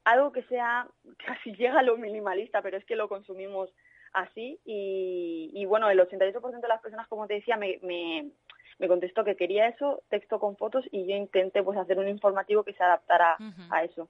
algo 0.04 0.32
que 0.32 0.44
sea, 0.44 0.88
casi 1.26 1.54
llega 1.54 1.80
a 1.80 1.84
lo 1.84 1.98
minimalista, 1.98 2.62
pero 2.62 2.78
es 2.78 2.86
que 2.86 2.96
lo 2.96 3.08
consumimos 3.08 3.70
así 4.20 4.60
y, 4.66 5.66
bueno, 5.66 5.90
el 5.90 6.00
88% 6.00 6.60
de 6.60 6.68
las 6.68 6.82
personas, 6.82 7.08
como 7.08 7.28
te 7.28 7.36
decía, 7.36 7.58
me, 7.58 7.80
me, 7.82 8.88
contestó 8.88 9.24
que 9.24 9.36
quería 9.36 9.68
eso, 9.68 10.04
texto 10.10 10.40
con 10.40 10.56
fotos 10.58 10.86
y 10.92 11.08
yo 11.08 11.16
intenté 11.16 11.64
pues 11.64 11.78
hacer 11.78 11.98
un 12.00 12.08
informativo 12.08 12.64
que 12.64 12.74
se 12.74 12.84
adaptara 12.84 13.38
a 13.70 13.84
eso. 13.84 14.10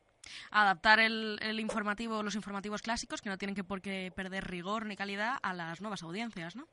Adaptar 0.51 0.99
el, 0.99 1.39
el, 1.41 1.59
informativo, 1.59 2.23
los 2.23 2.35
informativos 2.35 2.81
clásicos, 2.81 3.21
que 3.21 3.29
no 3.29 3.37
tienen 3.37 3.55
que 3.55 3.63
por 3.63 3.81
qué 3.81 4.11
perder 4.15 4.45
rigor 4.45 4.85
ni 4.85 4.95
calidad, 4.95 5.35
a 5.41 5.53
las 5.53 5.81
nuevas 5.81 6.03
audiencias, 6.03 6.55
¿no? 6.55 6.67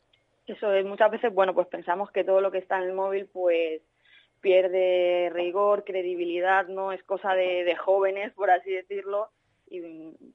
Eso 0.47 0.73
es, 0.75 0.85
muchas 0.85 1.11
veces, 1.11 1.33
bueno, 1.33 1.55
pues 1.55 1.67
pensamos 1.69 2.11
que 2.11 2.25
todo 2.25 2.41
lo 2.41 2.51
que 2.51 2.59
está 2.59 2.77
en 2.77 2.85
el 2.85 2.93
móvil, 2.93 3.27
pues 3.33 3.81
pierde 4.45 5.31
rigor, 5.33 5.85
credibilidad, 5.85 6.67
no 6.67 6.93
es 6.93 7.03
cosa 7.05 7.33
de, 7.33 7.75
jóvenes, 7.77 8.31
por 8.35 8.51
así 8.51 8.71
decirlo, 8.71 9.31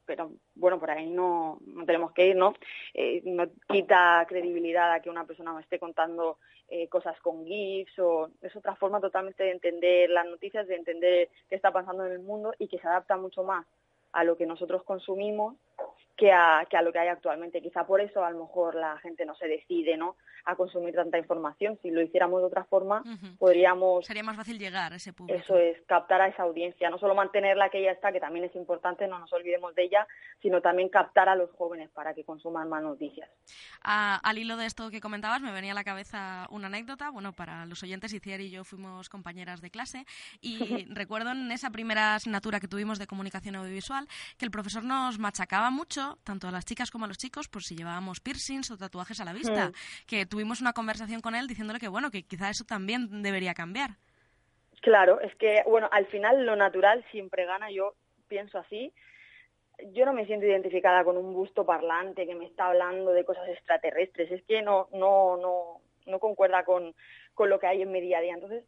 pero 0.05 0.31
bueno, 0.55 0.79
por 0.79 0.91
ahí 0.91 1.09
no, 1.09 1.59
no 1.65 1.85
tenemos 1.85 2.11
que 2.11 2.27
ir, 2.27 2.35
¿no? 2.35 2.53
Eh, 2.93 3.21
no 3.25 3.47
quita 3.67 4.25
credibilidad 4.27 4.91
a 4.93 5.01
que 5.01 5.09
una 5.09 5.25
persona 5.25 5.53
me 5.53 5.61
esté 5.61 5.79
contando 5.79 6.37
eh, 6.67 6.87
cosas 6.87 7.19
con 7.21 7.45
GIFs 7.45 7.97
o 7.99 8.29
es 8.41 8.55
otra 8.55 8.75
forma 8.75 8.99
totalmente 8.99 9.43
de 9.43 9.51
entender 9.51 10.09
las 10.09 10.25
noticias, 10.25 10.67
de 10.67 10.75
entender 10.75 11.29
qué 11.49 11.55
está 11.55 11.71
pasando 11.71 12.05
en 12.05 12.11
el 12.11 12.19
mundo 12.19 12.53
y 12.59 12.67
que 12.67 12.79
se 12.79 12.87
adapta 12.87 13.17
mucho 13.17 13.43
más 13.43 13.65
a 14.11 14.23
lo 14.23 14.37
que 14.37 14.45
nosotros 14.45 14.83
consumimos 14.83 15.55
que 16.19 16.33
a, 16.33 16.67
que 16.69 16.75
a 16.75 16.81
lo 16.81 16.91
que 16.91 16.99
hay 16.99 17.07
actualmente. 17.07 17.61
Quizá 17.61 17.87
por 17.87 18.01
eso 18.01 18.23
a 18.23 18.29
lo 18.29 18.41
mejor 18.41 18.75
la 18.75 18.97
gente 18.97 19.25
no 19.25 19.35
se 19.35 19.47
decide 19.47 19.95
¿no? 19.95 20.17
a 20.45 20.55
consumir 20.55 20.93
tanta 20.93 21.17
información. 21.17 21.79
Si 21.81 21.89
lo 21.89 22.01
hiciéramos 22.01 22.41
de 22.41 22.47
otra 22.47 22.65
forma, 22.65 23.03
podríamos... 23.37 24.05
Sería 24.05 24.23
más 24.23 24.35
fácil 24.35 24.59
llegar 24.59 24.91
a 24.91 24.97
ese 24.97 25.13
público. 25.13 25.39
Eso 25.39 25.57
es, 25.57 25.77
captar 25.87 26.19
a 26.19 26.27
esa 26.27 26.43
audiencia. 26.43 26.89
No 26.89 26.99
solo 26.99 27.15
mantenerla 27.15 27.69
que 27.69 27.79
ella 27.79 27.93
está, 27.93 28.11
que 28.11 28.19
también 28.19 28.45
es 28.45 28.55
importante, 28.55 29.07
no 29.07 29.17
nos 29.17 29.31
olvidemos 29.31 29.73
de 29.75 29.83
ella, 29.83 30.07
sino 30.41 30.61
también 30.61 30.89
captar 30.89 31.29
a 31.29 31.35
los 31.35 31.51
jóvenes 31.51 31.89
para 31.91 32.13
que 32.13 32.25
consuman 32.25 32.67
más 32.67 32.83
noticias. 32.83 33.29
al 33.81 34.37
hilo 34.37 34.57
de 34.57 34.65
esto 34.65 34.89
que 34.89 34.99
comentabas, 34.99 35.41
me 35.41 35.53
venía 35.53 35.71
a 35.71 35.75
la 35.75 35.85
cabeza 35.85 36.47
una 36.49 36.67
anécdota. 36.67 37.11
Bueno, 37.11 37.31
para 37.31 37.65
los 37.65 37.81
oyentes, 37.81 38.13
Iciar 38.13 38.41
y 38.41 38.49
yo 38.49 38.65
fuimos 38.65 39.07
compañeras 39.07 39.61
de 39.61 39.69
clase 39.69 40.05
y 40.41 40.85
recuerdo 40.93 41.31
en 41.31 41.51
esa 41.51 41.69
primera 41.69 42.15
asignatura 42.15 42.59
que 42.59 42.67
tuvimos 42.67 42.99
de 42.99 43.07
comunicación 43.07 43.55
audiovisual 43.55 44.07
que 44.37 44.45
el 44.45 44.51
profesor 44.51 44.83
nos 44.83 45.17
machacaba 45.19 45.69
mucho 45.69 46.08
tanto 46.23 46.47
a 46.47 46.51
las 46.51 46.65
chicas 46.65 46.91
como 46.91 47.05
a 47.05 47.07
los 47.07 47.17
chicos, 47.17 47.47
por 47.47 47.63
si 47.63 47.75
llevábamos 47.75 48.19
piercings 48.19 48.71
o 48.71 48.77
tatuajes 48.77 49.19
a 49.19 49.25
la 49.25 49.33
vista. 49.33 49.69
Mm. 49.69 49.73
Que 50.07 50.25
tuvimos 50.25 50.61
una 50.61 50.73
conversación 50.73 51.21
con 51.21 51.35
él 51.35 51.47
diciéndole 51.47 51.79
que, 51.79 51.87
bueno, 51.87 52.11
que 52.11 52.23
quizá 52.23 52.49
eso 52.49 52.63
también 52.65 53.21
debería 53.21 53.53
cambiar. 53.53 53.91
Claro, 54.81 55.19
es 55.19 55.35
que, 55.35 55.63
bueno, 55.67 55.89
al 55.91 56.05
final 56.07 56.45
lo 56.45 56.55
natural 56.55 57.05
siempre 57.11 57.45
gana, 57.45 57.69
yo 57.69 57.95
pienso 58.27 58.57
así. 58.57 58.93
Yo 59.93 60.05
no 60.05 60.13
me 60.13 60.25
siento 60.25 60.45
identificada 60.45 61.03
con 61.03 61.17
un 61.17 61.33
busto 61.33 61.65
parlante 61.65 62.25
que 62.25 62.35
me 62.35 62.45
está 62.45 62.67
hablando 62.67 63.11
de 63.11 63.25
cosas 63.25 63.47
extraterrestres, 63.49 64.31
es 64.31 64.43
que 64.43 64.61
no, 64.61 64.87
no, 64.93 65.37
no, 65.37 65.81
no 66.05 66.19
concuerda 66.19 66.63
con, 66.63 66.93
con 67.33 67.49
lo 67.49 67.59
que 67.59 67.67
hay 67.67 67.81
en 67.81 67.91
mi 67.91 68.01
día 68.01 68.19
a 68.19 68.21
día. 68.21 68.33
Entonces, 68.33 68.63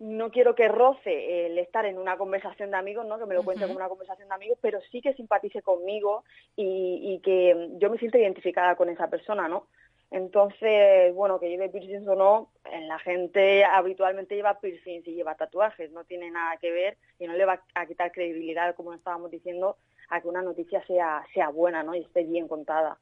no 0.00 0.30
quiero 0.30 0.54
que 0.54 0.66
roce 0.66 1.46
el 1.46 1.58
estar 1.58 1.84
en 1.84 1.98
una 1.98 2.16
conversación 2.16 2.70
de 2.70 2.78
amigos, 2.78 3.04
¿no? 3.06 3.18
que 3.18 3.26
me 3.26 3.34
lo 3.34 3.42
cuente 3.42 3.66
como 3.66 3.76
una 3.76 3.88
conversación 3.88 4.28
de 4.28 4.34
amigos, 4.34 4.58
pero 4.62 4.80
sí 4.90 5.02
que 5.02 5.12
simpatice 5.12 5.60
conmigo 5.60 6.24
y, 6.56 7.20
que 7.22 7.68
yo 7.78 7.90
me 7.90 7.98
siento 7.98 8.16
identificada 8.16 8.76
con 8.76 8.88
esa 8.88 9.08
persona, 9.08 9.46
¿no? 9.46 9.66
Entonces, 10.10 11.14
bueno, 11.14 11.38
que 11.38 11.50
lleve 11.50 11.68
piercings 11.68 12.08
o 12.08 12.16
no, 12.16 12.50
la 12.64 12.98
gente 12.98 13.62
habitualmente 13.64 14.34
lleva 14.34 14.58
piercings 14.58 15.06
y 15.06 15.14
lleva 15.14 15.36
tatuajes, 15.36 15.92
no 15.92 16.04
tiene 16.04 16.30
nada 16.30 16.56
que 16.56 16.72
ver 16.72 16.96
y 17.18 17.26
no 17.26 17.34
le 17.34 17.44
va 17.44 17.62
a 17.74 17.86
quitar 17.86 18.10
credibilidad, 18.10 18.74
como 18.74 18.94
estábamos 18.94 19.30
diciendo, 19.30 19.76
a 20.08 20.20
que 20.20 20.28
una 20.28 20.42
noticia 20.42 20.84
sea, 20.86 21.22
sea 21.34 21.50
buena 21.50 21.82
¿no? 21.82 21.94
y 21.94 22.00
esté 22.00 22.24
bien 22.24 22.48
contada. 22.48 22.98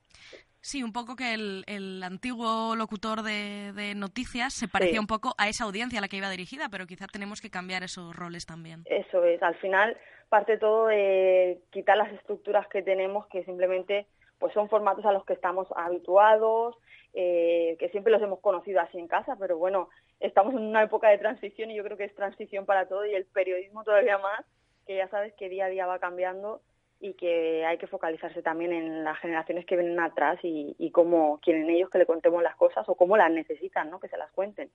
Sí, 0.60 0.82
un 0.82 0.92
poco 0.92 1.14
que 1.16 1.34
el, 1.34 2.02
antiguo 2.02 2.74
locutor 2.76 3.22
de, 3.22 3.94
noticias 3.94 4.52
se 4.52 4.68
parecía 4.68 5.00
un 5.00 5.06
poco 5.06 5.34
a 5.38 5.48
esa 5.48 5.64
audiencia 5.64 5.98
a 5.98 6.02
la 6.02 6.08
que 6.08 6.16
iba 6.16 6.30
dirigida, 6.30 6.68
pero 6.70 6.86
quizá 6.86 7.06
tenemos 7.06 7.40
que 7.40 7.50
cambiar 7.50 7.82
esos 7.82 8.14
roles 8.14 8.44
también. 8.46 8.82
Eso 8.86 9.24
es, 9.24 9.42
al 9.42 9.54
final 9.56 9.96
parte 10.28 10.58
todo 10.58 10.88
de 10.88 11.60
quitar 11.70 11.96
las 11.96 12.12
estructuras 12.12 12.68
que 12.68 12.82
tenemos 12.82 13.26
que 13.28 13.44
simplemente 13.44 14.06
pues 14.38 14.52
son 14.52 14.68
formatos 14.68 15.04
a 15.04 15.12
los 15.12 15.24
que 15.24 15.32
estamos 15.32 15.66
habituados, 15.74 16.76
eh, 17.14 17.76
que 17.78 17.88
siempre 17.88 18.12
los 18.12 18.22
hemos 18.22 18.40
conocido 18.40 18.80
así 18.80 18.98
en 18.98 19.08
casa, 19.08 19.36
pero 19.38 19.58
bueno, 19.58 19.88
estamos 20.20 20.54
en 20.54 20.60
una 20.60 20.82
época 20.82 21.08
de 21.08 21.18
transición 21.18 21.70
y 21.70 21.76
yo 21.76 21.82
creo 21.82 21.96
que 21.96 22.04
es 22.04 22.14
transición 22.14 22.64
para 22.64 22.86
todo 22.86 23.04
y 23.04 23.14
el 23.14 23.24
periodismo 23.24 23.82
todavía 23.82 24.18
más, 24.18 24.44
que 24.86 24.96
ya 24.96 25.08
sabes 25.08 25.34
que 25.34 25.48
día 25.48 25.64
a 25.64 25.68
día 25.68 25.86
va 25.86 25.98
cambiando 25.98 26.60
y 27.00 27.14
que 27.14 27.64
hay 27.64 27.78
que 27.78 27.86
focalizarse 27.86 28.42
también 28.42 28.72
en 28.72 29.04
las 29.04 29.18
generaciones 29.18 29.64
que 29.66 29.76
vienen 29.76 30.00
atrás 30.00 30.38
y, 30.42 30.74
y 30.78 30.90
cómo 30.90 31.38
quieren 31.40 31.70
ellos 31.70 31.90
que 31.90 31.98
le 31.98 32.06
contemos 32.06 32.42
las 32.42 32.56
cosas 32.56 32.88
o 32.88 32.94
cómo 32.94 33.16
las 33.16 33.30
necesitan, 33.30 33.90
¿no? 33.90 34.00
Que 34.00 34.08
se 34.08 34.16
las 34.16 34.30
cuenten. 34.32 34.70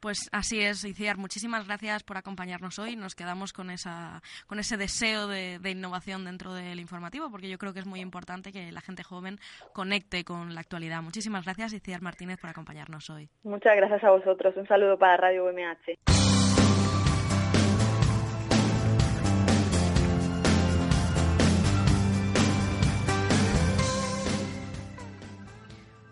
Pues 0.00 0.28
así 0.32 0.60
es, 0.60 0.84
Iciar. 0.84 1.16
Muchísimas 1.16 1.66
gracias 1.66 2.02
por 2.02 2.16
acompañarnos 2.16 2.78
hoy. 2.78 2.96
Nos 2.96 3.14
quedamos 3.14 3.52
con 3.52 3.70
esa, 3.70 4.22
con 4.46 4.58
ese 4.58 4.76
deseo 4.76 5.26
de, 5.26 5.58
de, 5.58 5.70
innovación 5.70 6.24
dentro 6.24 6.54
del 6.54 6.80
informativo, 6.80 7.30
porque 7.30 7.48
yo 7.48 7.58
creo 7.58 7.72
que 7.72 7.80
es 7.80 7.86
muy 7.86 8.00
importante 8.00 8.52
que 8.52 8.70
la 8.70 8.80
gente 8.80 9.02
joven 9.02 9.38
conecte 9.72 10.24
con 10.24 10.54
la 10.54 10.60
actualidad. 10.60 11.02
Muchísimas 11.02 11.44
gracias, 11.44 11.72
Iciar 11.72 12.02
Martínez, 12.02 12.38
por 12.40 12.50
acompañarnos 12.50 13.10
hoy. 13.10 13.28
Muchas 13.42 13.76
gracias 13.76 14.04
a 14.04 14.10
vosotros. 14.10 14.56
Un 14.56 14.66
saludo 14.66 14.98
para 14.98 15.16
Radio 15.16 15.46
UMH. 15.46 16.33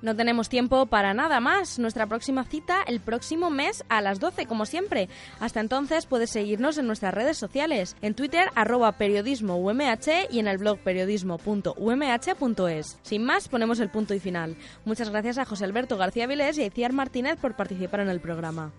No 0.03 0.15
tenemos 0.17 0.49
tiempo 0.49 0.87
para 0.87 1.15
nada 1.15 1.39
más. 1.41 1.79
Nuestra 1.79 2.07
próxima 2.07 2.43
cita 2.45 2.83
el 2.87 2.99
próximo 3.01 3.51
mes 3.51 3.85
a 3.89 4.01
las 4.01 4.19
12, 4.19 4.47
como 4.47 4.67
siempre. 4.67 5.09
Hasta 5.39 5.61
entonces 5.61 6.07
puedes 6.07 6.31
seguirnos 6.31 6.77
en 6.77 6.89
nuestras 6.89 7.15
redes 7.15 7.39
sociales, 7.39 7.95
en 8.03 8.15
Twitter 8.15 8.49
arroba 8.57 8.91
periodismo 8.93 9.57
UMH 9.57 10.27
y 10.31 10.41
en 10.41 10.49
el 10.49 10.59
blog 10.59 10.81
periodismo.umh.es. 10.81 12.99
Sin 13.03 13.25
más, 13.25 13.49
ponemos 13.49 13.79
el 13.81 13.91
punto 13.91 14.15
y 14.15 14.21
final. 14.21 14.57
Muchas 14.85 15.11
gracias 15.11 15.39
a 15.39 15.45
José 15.45 15.65
Alberto 15.65 15.97
García 15.97 16.27
Vilés 16.27 16.59
y 16.59 16.63
a 16.63 16.67
Iciar 16.67 16.93
Martínez 16.93 17.37
por 17.41 17.55
participar 17.55 18.01
en 18.01 18.11
el 18.11 18.21
programa. 18.21 18.73